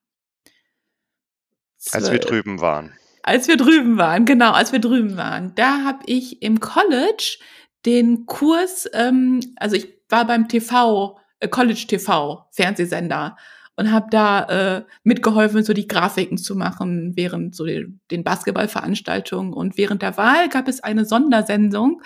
Als 1.93 2.11
wir 2.11 2.19
drüben 2.19 2.63
waren. 2.63 2.95
als 3.23 3.47
wir 3.47 3.59
drüben 3.59 3.99
waren, 3.99 4.25
genau, 4.25 4.53
als 4.53 4.73
wir 4.73 4.79
drüben 4.79 5.19
waren, 5.19 5.55
da 5.55 5.85
habe 5.85 5.99
ich 6.07 6.41
im 6.41 6.61
College 6.61 7.37
den 7.85 8.25
Kurs, 8.25 8.89
ähm, 8.95 9.41
also 9.57 9.77
ich 9.77 9.87
war 10.09 10.27
beim 10.27 10.49
TV, 10.49 11.19
äh, 11.41 11.49
College 11.49 11.85
TV, 11.87 12.47
Fernsehsender 12.53 13.37
und 13.79 13.93
habe 13.93 14.09
da 14.11 14.43
äh, 14.79 14.85
mitgeholfen, 15.05 15.63
so 15.63 15.73
die 15.73 15.87
Grafiken 15.87 16.37
zu 16.37 16.57
machen 16.57 17.13
während 17.15 17.55
so 17.55 17.65
den, 17.65 18.01
den 18.11 18.25
Basketballveranstaltungen. 18.25 19.53
Und 19.53 19.79
während 19.79 20.03
der 20.03 20.17
Wahl 20.17 20.49
gab 20.49 20.67
es 20.67 20.83
eine 20.83 21.05
Sondersendung, 21.05 22.03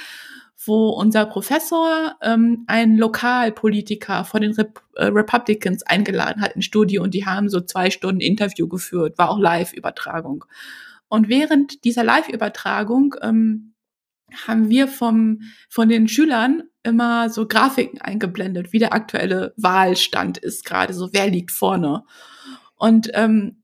wo 0.66 0.90
unser 0.90 1.24
Professor 1.24 2.14
ähm, 2.20 2.64
einen 2.66 2.98
Lokalpolitiker 2.98 4.26
von 4.26 4.42
den 4.42 4.52
Rep 4.52 4.82
äh, 4.96 5.06
Republicans 5.06 5.82
eingeladen 5.82 6.42
hat 6.42 6.52
ins 6.52 6.66
Studio 6.66 7.02
und 7.02 7.14
die 7.14 7.24
haben 7.24 7.48
so 7.48 7.62
zwei 7.62 7.88
Stunden 7.88 8.20
Interview 8.20 8.68
geführt, 8.68 9.16
war 9.16 9.30
auch 9.30 9.38
Live-Übertragung. 9.38 10.44
Und 11.08 11.30
während 11.30 11.84
dieser 11.86 12.04
Live-Übertragung 12.04 13.14
ähm, 13.22 13.71
haben 14.46 14.68
wir 14.68 14.88
vom, 14.88 15.40
von 15.68 15.88
den 15.88 16.08
Schülern 16.08 16.62
immer 16.82 17.30
so 17.30 17.46
Grafiken 17.46 18.00
eingeblendet, 18.00 18.72
wie 18.72 18.78
der 18.78 18.92
aktuelle 18.92 19.54
Wahlstand 19.56 20.38
ist 20.38 20.64
gerade, 20.64 20.94
so 20.94 21.10
wer 21.12 21.28
liegt 21.28 21.50
vorne. 21.52 22.04
Und 22.76 23.10
ähm, 23.14 23.62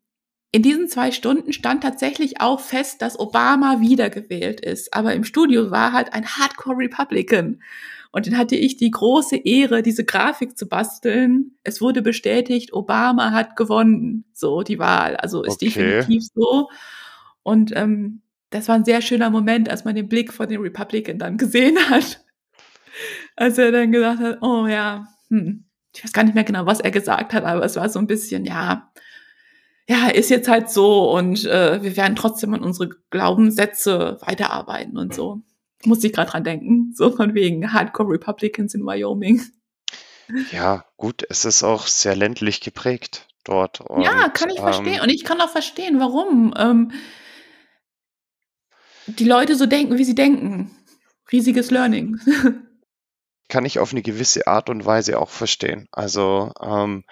in 0.50 0.62
diesen 0.62 0.88
zwei 0.88 1.12
Stunden 1.12 1.52
stand 1.52 1.83
tatsächlich 1.83 2.40
auch 2.40 2.61
fest, 2.61 3.02
dass 3.02 3.18
Obama 3.18 3.81
wiedergewählt 3.81 4.61
ist. 4.61 4.94
Aber 4.94 5.14
im 5.14 5.24
Studio 5.24 5.70
war 5.70 5.92
halt 5.92 6.14
ein 6.14 6.26
Hardcore 6.26 6.78
Republican. 6.78 7.61
Und 8.11 8.26
dann 8.26 8.38
hatte 8.38 8.57
ich 8.57 8.78
die 8.78 8.90
große 8.90 9.37
Ehre, 9.37 9.83
diese 9.83 10.04
Grafik 10.04 10.57
zu 10.57 10.66
basteln. 10.66 11.57
Es 11.64 11.83
wurde 11.83 12.00
bestätigt, 12.00 12.72
Obama 12.72 13.33
hat 13.33 13.57
gewonnen, 13.57 14.24
so 14.33 14.62
die 14.62 14.78
Wahl. 14.78 15.16
Also 15.16 15.42
ist 15.42 15.62
Okay. 15.62 15.66
definitiv 15.66 16.24
so. 16.35 16.70
Und 17.42 17.72
ähm, 17.76 18.22
das 18.51 18.69
war 18.69 18.77
ein 18.77 18.85
sehr 18.85 19.03
schöner 19.03 19.31
Moment, 19.31 19.69
als 19.69 19.85
man 19.85 19.95
den 19.95 20.09
Blick 20.09 20.33
von 20.33 20.49
den 20.49 20.61
Republican 20.61 21.19
dann 21.19 21.37
gesehen 21.37 21.79
hat. 21.91 22.25
Als 23.37 23.59
er 23.59 23.71
dann 23.71 23.93
gesagt 23.93 24.21
hat, 24.21 24.39
oh 24.43 24.67
ja, 24.67 25.07
hm, 25.29 25.65
ich 25.95 26.03
weiß 26.03 26.13
gar 26.13 26.25
nicht 26.25 26.35
mehr 26.35 26.45
genau, 26.45 26.67
was 26.67 26.81
er 26.81 26.91
gesagt 26.91 27.33
hat, 27.33 27.45
aber 27.45 27.65
es 27.65 27.77
war 27.77 27.89
so 27.89 27.99
ein 27.99 28.07
bisschen, 28.07 28.45
ja, 28.45 28.91
ja, 29.89 30.09
ist 30.09 30.31
jetzt 30.31 30.49
halt 30.49 30.71
so 30.71 31.11
und 31.17 31.45
äh, 31.47 31.83
wir 31.83 31.97
werden 31.97 32.17
trotzdem 32.17 32.53
an 32.55 32.63
unsere 32.63 32.91
Glaubenssätze 33.11 34.19
weiterarbeiten 34.21 34.99
und 34.99 35.15
so. 35.15 35.41
Muss 35.85 36.05
ich 36.05 36.13
gerade 36.13 36.31
dran 36.31 36.45
denken, 36.45 36.93
so 36.95 37.11
von 37.11 37.35
wegen 37.35 37.73
Hardcore 37.73 38.11
Republicans 38.11 38.75
in 38.75 38.85
Wyoming. 38.85 39.41
Ja, 40.53 40.85
gut, 40.97 41.25
es 41.31 41.45
ist 41.45 41.63
auch 41.63 41.87
sehr 41.87 42.15
ländlich 42.15 42.61
geprägt 42.61 43.27
dort. 43.45 43.81
ja, 44.01 44.27
Und, 44.27 44.35
kann 44.35 44.51
ich 44.51 44.59
ähm, 44.59 44.65
verstehen 44.65 45.01
und 45.01 45.09
ich 45.09 45.25
kann 45.25 45.41
auch 45.41 45.49
verstehen, 45.49 46.01
warum 46.01 46.53
ähm, 46.59 46.93
die 49.09 49.25
Leute 49.25 49.57
so 49.57 49.66
denken, 49.66 49.99
wie 49.99 50.05
sie 50.05 50.14
denken. 50.14 50.71
Riesiges 51.33 51.71
Learning. 51.71 52.18
kann 53.49 53.64
ich 53.64 53.79
auf 53.79 53.92
eine 53.92 54.03
gewisse 54.03 54.47
Art 54.47 54.68
und 54.68 54.85
Weise 54.85 55.18
auch 55.18 55.31
verstehen. 55.31 55.88
Also 55.90 56.53
ähm, 56.61 57.05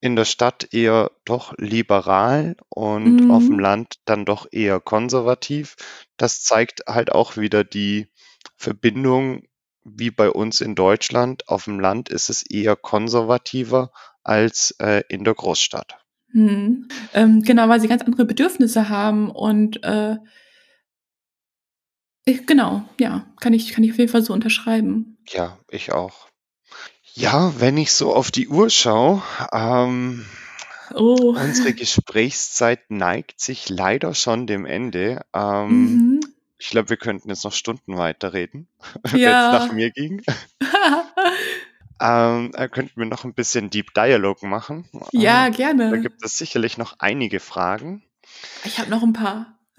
in 0.00 0.14
der 0.14 0.26
Stadt 0.26 0.72
eher 0.72 1.10
doch 1.24 1.54
liberal 1.56 2.56
und 2.68 3.24
Mhm. 3.24 3.30
auf 3.30 3.44
dem 3.46 3.58
Land 3.58 3.94
dann 4.04 4.24
doch 4.24 4.46
eher 4.52 4.80
konservativ. 4.80 5.76
Das 6.16 6.42
zeigt 6.42 6.82
halt 6.86 7.10
auch 7.10 7.36
wieder 7.36 7.64
die 7.64 8.08
Verbindung, 8.56 9.44
wie 9.84 10.10
bei 10.10 10.30
uns 10.30 10.60
in 10.60 10.74
Deutschland. 10.74 11.48
Auf 11.48 11.64
dem 11.64 11.80
Land 11.80 12.08
ist 12.10 12.28
es 12.28 12.42
eher 12.42 12.76
konservativer 12.76 13.90
als 14.22 14.74
äh, 14.78 15.02
in 15.08 15.24
der 15.24 15.34
Großstadt. 15.34 15.96
Hm. 16.32 16.88
Ähm, 17.14 17.42
genau, 17.42 17.68
weil 17.68 17.80
sie 17.80 17.88
ganz 17.88 18.02
andere 18.02 18.26
Bedürfnisse 18.26 18.88
haben 18.90 19.30
und 19.30 19.82
äh, 19.84 20.16
ich, 22.26 22.46
genau, 22.46 22.82
ja, 23.00 23.24
kann 23.40 23.52
ich, 23.54 23.72
kann 23.72 23.82
ich 23.84 23.92
auf 23.92 23.98
jeden 23.98 24.10
Fall 24.12 24.22
so 24.22 24.32
unterschreiben. 24.34 25.16
Ja, 25.28 25.58
ich 25.70 25.92
auch. 25.92 26.28
Ja, 27.14 27.54
wenn 27.58 27.78
ich 27.78 27.92
so 27.92 28.14
auf 28.14 28.30
die 28.30 28.48
Uhr 28.48 28.68
schaue, 28.68 29.22
ähm, 29.52 30.26
Oh. 30.94 31.34
Unsere 31.36 31.72
Gesprächszeit 31.74 32.90
neigt 32.92 33.40
sich 33.40 33.68
leider 33.68 34.14
schon 34.14 34.46
dem 34.46 34.64
Ende. 34.66 35.24
Ähm, 35.34 35.94
Mhm. 35.94 36.20
ich 36.58 36.68
glaube, 36.70 36.90
wir 36.90 36.96
könnten 36.96 37.28
jetzt 37.28 37.42
noch 37.44 37.52
Stunden 37.52 37.96
weiterreden, 37.96 38.68
wenn 39.02 39.14
es 39.14 39.20
Ja. 39.20 39.50
nach 39.52 39.72
mir 39.72 39.90
ging. 39.90 40.22
Ähm, 41.98 42.50
äh, 42.54 42.68
könnten 42.68 43.00
wir 43.00 43.06
noch 43.06 43.24
ein 43.24 43.32
bisschen 43.32 43.70
Deep 43.70 43.94
Dialogue 43.94 44.46
machen. 44.46 44.86
ja, 45.12 45.46
Ähm, 45.46 45.52
da 45.52 45.56
gerne. 45.56 46.00
gibt 46.02 46.22
es 46.22 46.36
sicherlich 46.36 46.76
noch 46.76 46.96
einige 46.98 47.40
Fragen. 47.40 48.02
Ich 48.64 48.78
habe 48.78 48.90
noch 48.90 49.02
ein 49.02 49.14
paar. 49.14 49.58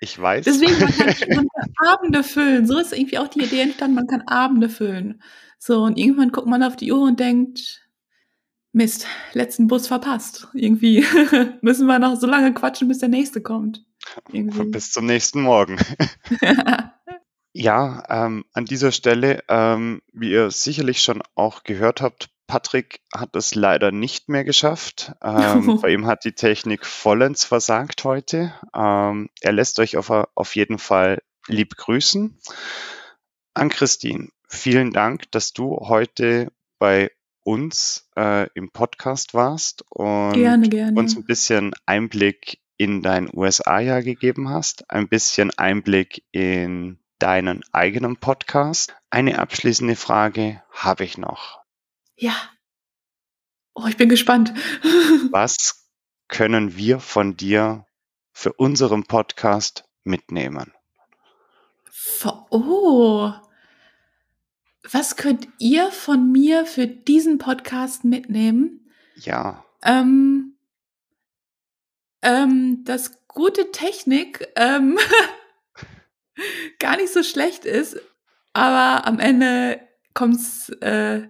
Ich 0.00 0.20
weiß. 0.20 0.44
Deswegen, 0.44 0.78
man 0.78 0.92
kann, 0.92 1.06
man 1.36 1.48
kann 1.48 1.72
Abende 1.86 2.22
füllen. 2.22 2.66
So 2.66 2.78
ist 2.78 2.92
irgendwie 2.92 3.18
auch 3.18 3.28
die 3.28 3.42
Idee 3.42 3.60
entstanden, 3.60 3.96
man 3.96 4.06
kann 4.06 4.22
Abende 4.22 4.68
füllen. 4.68 5.22
So, 5.58 5.82
und 5.82 5.98
irgendwann 5.98 6.30
guckt 6.30 6.46
man 6.46 6.62
auf 6.62 6.76
die 6.76 6.92
Uhr 6.92 7.02
und 7.02 7.18
denkt, 7.20 7.88
Mist, 8.72 9.06
letzten 9.32 9.66
Bus 9.66 9.88
verpasst. 9.88 10.48
Irgendwie 10.54 11.04
müssen 11.62 11.86
wir 11.86 11.98
noch 11.98 12.16
so 12.16 12.26
lange 12.26 12.54
quatschen, 12.54 12.88
bis 12.88 12.98
der 12.98 13.08
nächste 13.08 13.42
kommt. 13.42 13.84
Irgendwie. 14.30 14.70
Bis 14.70 14.92
zum 14.92 15.06
nächsten 15.06 15.42
Morgen. 15.42 15.78
Ja, 17.54 18.04
ähm, 18.08 18.44
an 18.52 18.66
dieser 18.66 18.92
Stelle, 18.92 19.42
ähm, 19.48 20.00
wie 20.12 20.30
ihr 20.30 20.50
sicherlich 20.52 21.02
schon 21.02 21.22
auch 21.34 21.64
gehört 21.64 22.02
habt, 22.02 22.30
Patrick 22.48 23.02
hat 23.14 23.36
es 23.36 23.54
leider 23.54 23.92
nicht 23.92 24.28
mehr 24.28 24.42
geschafft. 24.42 25.12
Ähm, 25.22 25.78
bei 25.82 25.90
ihm 25.90 26.06
hat 26.06 26.24
die 26.24 26.32
Technik 26.32 26.84
vollends 26.84 27.44
versagt 27.44 28.02
heute. 28.02 28.52
Ähm, 28.74 29.28
er 29.40 29.52
lässt 29.52 29.78
euch 29.78 29.96
auf, 29.96 30.10
auf 30.10 30.56
jeden 30.56 30.78
Fall 30.78 31.22
lieb 31.46 31.76
grüßen. 31.76 32.36
An 33.54 33.68
Christine, 33.68 34.28
vielen 34.48 34.92
Dank, 34.92 35.30
dass 35.30 35.52
du 35.52 35.76
heute 35.76 36.50
bei 36.78 37.10
uns 37.44 38.08
äh, 38.16 38.48
im 38.54 38.70
Podcast 38.70 39.34
warst 39.34 39.84
und 39.90 40.32
Gerne, 40.32 40.68
gerne. 40.68 40.98
uns 40.98 41.16
ein 41.16 41.24
bisschen 41.24 41.72
Einblick 41.86 42.60
in 42.78 43.02
dein 43.02 43.28
USA-Jahr 43.32 44.02
gegeben 44.02 44.48
hast, 44.48 44.90
ein 44.90 45.08
bisschen 45.08 45.50
Einblick 45.58 46.24
in 46.30 46.98
deinen 47.18 47.62
eigenen 47.72 48.16
Podcast. 48.16 48.94
Eine 49.10 49.38
abschließende 49.38 49.96
Frage 49.96 50.62
habe 50.70 51.04
ich 51.04 51.18
noch. 51.18 51.67
Ja. 52.20 52.34
Oh, 53.74 53.86
ich 53.86 53.96
bin 53.96 54.08
gespannt. 54.08 54.52
Was 55.30 55.88
können 56.26 56.76
wir 56.76 56.98
von 56.98 57.36
dir 57.36 57.86
für 58.32 58.52
unseren 58.54 59.04
Podcast 59.04 59.84
mitnehmen? 60.02 60.74
Oh. 62.50 63.32
Was 64.90 65.14
könnt 65.14 65.46
ihr 65.60 65.92
von 65.92 66.32
mir 66.32 66.66
für 66.66 66.88
diesen 66.88 67.38
Podcast 67.38 68.04
mitnehmen? 68.04 68.90
Ja. 69.14 69.64
Ähm, 69.82 70.56
ähm, 72.22 72.82
dass 72.84 73.24
gute 73.28 73.70
Technik 73.70 74.48
ähm, 74.56 74.98
gar 76.80 76.96
nicht 76.96 77.12
so 77.12 77.22
schlecht 77.22 77.64
ist, 77.64 77.96
aber 78.54 79.06
am 79.06 79.20
Ende 79.20 79.80
kommt's 80.14 80.70
äh, 80.80 81.28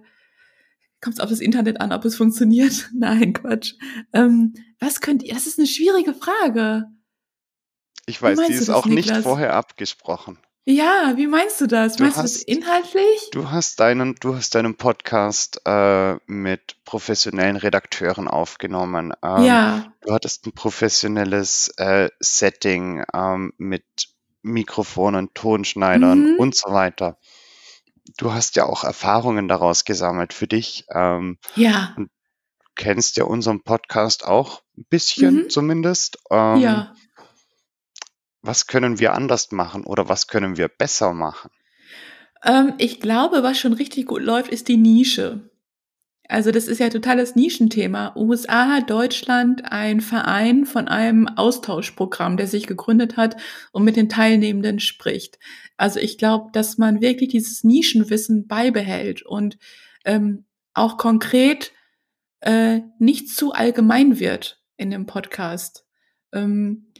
kommt's 1.01 1.19
auf 1.19 1.29
das 1.29 1.39
Internet 1.39 1.81
an, 1.81 1.91
ob 1.91 2.05
es 2.05 2.15
funktioniert. 2.15 2.89
Nein, 2.93 3.33
Quatsch. 3.33 3.73
Ähm, 4.13 4.53
was 4.79 5.01
könnt 5.01 5.23
ihr? 5.23 5.33
Das 5.33 5.47
ist 5.47 5.59
eine 5.59 5.67
schwierige 5.67 6.13
Frage. 6.13 6.85
Ich 8.05 8.21
weiß, 8.21 8.39
die 8.47 8.53
ist 8.53 8.69
das, 8.69 8.75
auch 8.75 8.85
Niklas? 8.85 9.17
nicht 9.17 9.23
vorher 9.23 9.53
abgesprochen. 9.53 10.39
Ja, 10.65 11.13
wie 11.15 11.25
meinst 11.25 11.61
du 11.61 11.67
das? 11.67 11.95
Du 11.95 12.03
meinst 12.03 12.17
hast, 12.17 12.35
du 12.35 12.39
das 12.39 12.43
inhaltlich? 12.43 13.29
Du 13.31 13.49
hast 13.49 13.79
deinen, 13.79 14.15
du 14.15 14.35
hast 14.35 14.53
deinen 14.53 14.75
Podcast 14.75 15.61
äh, 15.65 16.15
mit 16.27 16.75
professionellen 16.85 17.55
Redakteuren 17.55 18.27
aufgenommen. 18.27 19.13
Ähm, 19.23 19.43
ja. 19.43 19.93
Du 20.01 20.13
hattest 20.13 20.45
ein 20.45 20.51
professionelles 20.51 21.69
äh, 21.77 22.09
Setting 22.19 23.03
ähm, 23.13 23.53
mit 23.57 23.83
Mikrofonen, 24.41 25.33
Tonschneidern 25.33 26.33
mhm. 26.33 26.39
und 26.39 26.55
so 26.55 26.71
weiter. 26.71 27.17
Du 28.17 28.33
hast 28.33 28.55
ja 28.55 28.65
auch 28.65 28.83
Erfahrungen 28.83 29.47
daraus 29.47 29.85
gesammelt 29.85 30.33
für 30.33 30.47
dich. 30.47 30.85
Ähm, 30.93 31.37
ja. 31.55 31.93
Und 31.97 32.09
kennst 32.75 33.17
ja 33.17 33.25
unseren 33.25 33.61
Podcast 33.61 34.25
auch 34.25 34.61
ein 34.77 34.85
bisschen 34.89 35.35
mhm. 35.35 35.49
zumindest. 35.49 36.17
Ähm, 36.31 36.57
ja. 36.57 36.93
Was 38.41 38.67
können 38.67 38.99
wir 38.99 39.13
anders 39.13 39.51
machen 39.51 39.83
oder 39.83 40.07
was 40.07 40.27
können 40.27 40.55
wir 40.55 40.69
besser 40.69 41.13
machen? 41.13 41.51
Ähm, 42.43 42.73
ich 42.77 43.01
glaube, 43.01 43.43
was 43.43 43.59
schon 43.59 43.73
richtig 43.73 44.05
gut 44.05 44.21
läuft, 44.21 44.49
ist 44.49 44.69
die 44.69 44.77
Nische. 44.77 45.48
Also 46.29 46.51
das 46.51 46.67
ist 46.67 46.79
ja 46.79 46.89
totales 46.89 47.35
Nischenthema. 47.35 48.15
USA, 48.15 48.81
Deutschland, 48.81 49.71
ein 49.71 49.99
Verein 49.99 50.65
von 50.65 50.87
einem 50.87 51.27
Austauschprogramm, 51.27 52.37
der 52.37 52.45
sich 52.45 52.67
gegründet 52.67 53.17
hat 53.17 53.35
und 53.71 53.83
mit 53.83 53.95
den 53.95 54.09
Teilnehmenden 54.09 54.79
spricht. 54.79 55.39
Also 55.75 55.99
ich 55.99 56.19
glaube, 56.19 56.51
dass 56.53 56.77
man 56.77 57.01
wirklich 57.01 57.29
dieses 57.29 57.63
Nischenwissen 57.63 58.47
beibehält 58.47 59.23
und 59.23 59.57
ähm, 60.05 60.45
auch 60.75 60.97
konkret 60.97 61.71
äh, 62.41 62.81
nicht 62.99 63.29
zu 63.29 63.51
allgemein 63.51 64.19
wird 64.19 64.61
in 64.77 64.91
dem 64.91 65.07
Podcast. 65.07 65.87
Ähm, 66.31 66.93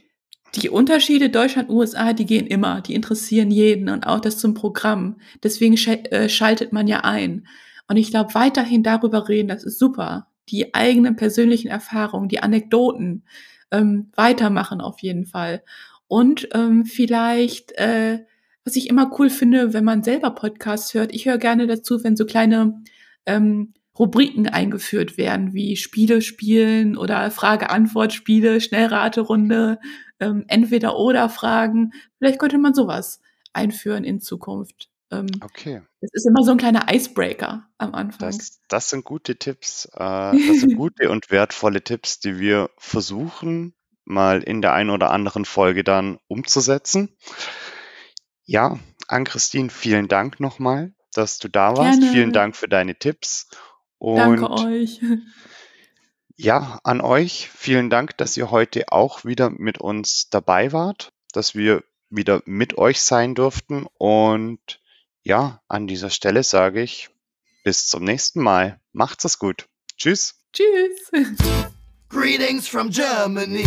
die 0.56 0.70
Unterschiede 0.70 1.30
Deutschland, 1.30 1.70
USA, 1.70 2.14
die 2.14 2.26
gehen 2.26 2.48
immer, 2.48 2.80
die 2.80 2.94
interessieren 2.94 3.52
jeden 3.52 3.90
und 3.90 4.08
auch 4.08 4.18
das 4.18 4.38
zum 4.38 4.54
Programm. 4.54 5.20
Deswegen 5.44 5.76
äh, 5.76 6.28
schaltet 6.28 6.72
man 6.72 6.88
ja 6.88 7.04
ein. 7.04 7.46
Und 7.90 7.96
ich 7.96 8.10
glaube, 8.12 8.34
weiterhin 8.34 8.84
darüber 8.84 9.28
reden, 9.28 9.48
das 9.48 9.64
ist 9.64 9.80
super. 9.80 10.28
Die 10.48 10.74
eigenen 10.74 11.16
persönlichen 11.16 11.66
Erfahrungen, 11.66 12.28
die 12.28 12.40
Anekdoten 12.40 13.24
ähm, 13.72 14.12
weitermachen 14.14 14.80
auf 14.80 15.00
jeden 15.00 15.26
Fall. 15.26 15.64
Und 16.06 16.48
ähm, 16.54 16.84
vielleicht, 16.84 17.72
äh, 17.72 18.20
was 18.64 18.76
ich 18.76 18.88
immer 18.88 19.10
cool 19.18 19.28
finde, 19.28 19.72
wenn 19.72 19.82
man 19.82 20.04
selber 20.04 20.30
Podcasts 20.30 20.94
hört, 20.94 21.12
ich 21.12 21.26
höre 21.26 21.38
gerne 21.38 21.66
dazu, 21.66 22.04
wenn 22.04 22.16
so 22.16 22.26
kleine 22.26 22.80
ähm, 23.26 23.74
Rubriken 23.98 24.46
eingeführt 24.46 25.18
werden, 25.18 25.52
wie 25.52 25.74
Spiele 25.74 26.22
spielen 26.22 26.96
oder 26.96 27.28
Frage-Antwort-Spiele, 27.32 28.60
Schnellraterunde, 28.60 29.80
ähm, 30.20 30.44
Entweder-Oder-Fragen. 30.46 31.90
Vielleicht 32.18 32.38
könnte 32.38 32.58
man 32.58 32.72
sowas 32.72 33.20
einführen 33.52 34.04
in 34.04 34.20
Zukunft. 34.20 34.90
Ähm, 35.10 35.28
okay. 35.42 35.82
Es 36.00 36.10
ist 36.12 36.26
immer 36.26 36.44
so 36.44 36.52
ein 36.52 36.58
kleiner 36.58 36.86
Icebreaker 36.92 37.66
am 37.78 37.94
Anfang. 37.94 38.30
Das, 38.30 38.60
das 38.68 38.90
sind 38.90 39.04
gute 39.04 39.36
Tipps. 39.36 39.86
Äh, 39.86 39.98
das 39.98 40.60
sind 40.60 40.76
gute 40.76 41.10
und 41.10 41.30
wertvolle 41.30 41.82
Tipps, 41.82 42.20
die 42.20 42.38
wir 42.38 42.70
versuchen, 42.78 43.74
mal 44.04 44.42
in 44.42 44.62
der 44.62 44.72
einen 44.72 44.90
oder 44.90 45.10
anderen 45.10 45.44
Folge 45.44 45.84
dann 45.84 46.18
umzusetzen. 46.28 47.16
Ja, 48.44 48.78
Ann-Christine, 49.08 49.70
vielen 49.70 50.08
Dank 50.08 50.40
nochmal, 50.40 50.92
dass 51.12 51.38
du 51.38 51.48
da 51.48 51.76
warst. 51.76 52.00
Gerne. 52.00 52.12
Vielen 52.12 52.32
Dank 52.32 52.56
für 52.56 52.68
deine 52.68 52.96
Tipps. 52.96 53.48
Und 53.98 54.16
Danke 54.16 54.50
euch. 54.50 55.00
Ja, 56.36 56.80
an 56.84 57.02
euch 57.02 57.50
vielen 57.50 57.90
Dank, 57.90 58.16
dass 58.16 58.36
ihr 58.36 58.50
heute 58.50 58.90
auch 58.90 59.26
wieder 59.26 59.50
mit 59.50 59.78
uns 59.78 60.30
dabei 60.30 60.72
wart, 60.72 61.12
dass 61.32 61.54
wir 61.54 61.84
wieder 62.08 62.42
mit 62.46 62.78
euch 62.78 63.02
sein 63.02 63.34
durften 63.34 63.86
und 63.98 64.79
ja, 65.22 65.60
an 65.68 65.86
dieser 65.86 66.10
Stelle 66.10 66.42
sage 66.42 66.82
ich 66.82 67.10
bis 67.64 67.86
zum 67.86 68.04
nächsten 68.04 68.42
Mal. 68.42 68.80
Macht's 68.92 69.24
es 69.24 69.38
gut. 69.38 69.68
Tschüss. 69.96 70.34
Tschüss. 70.52 71.10
Greetings 72.08 72.66
from 72.66 72.90
Germany. 72.90 73.66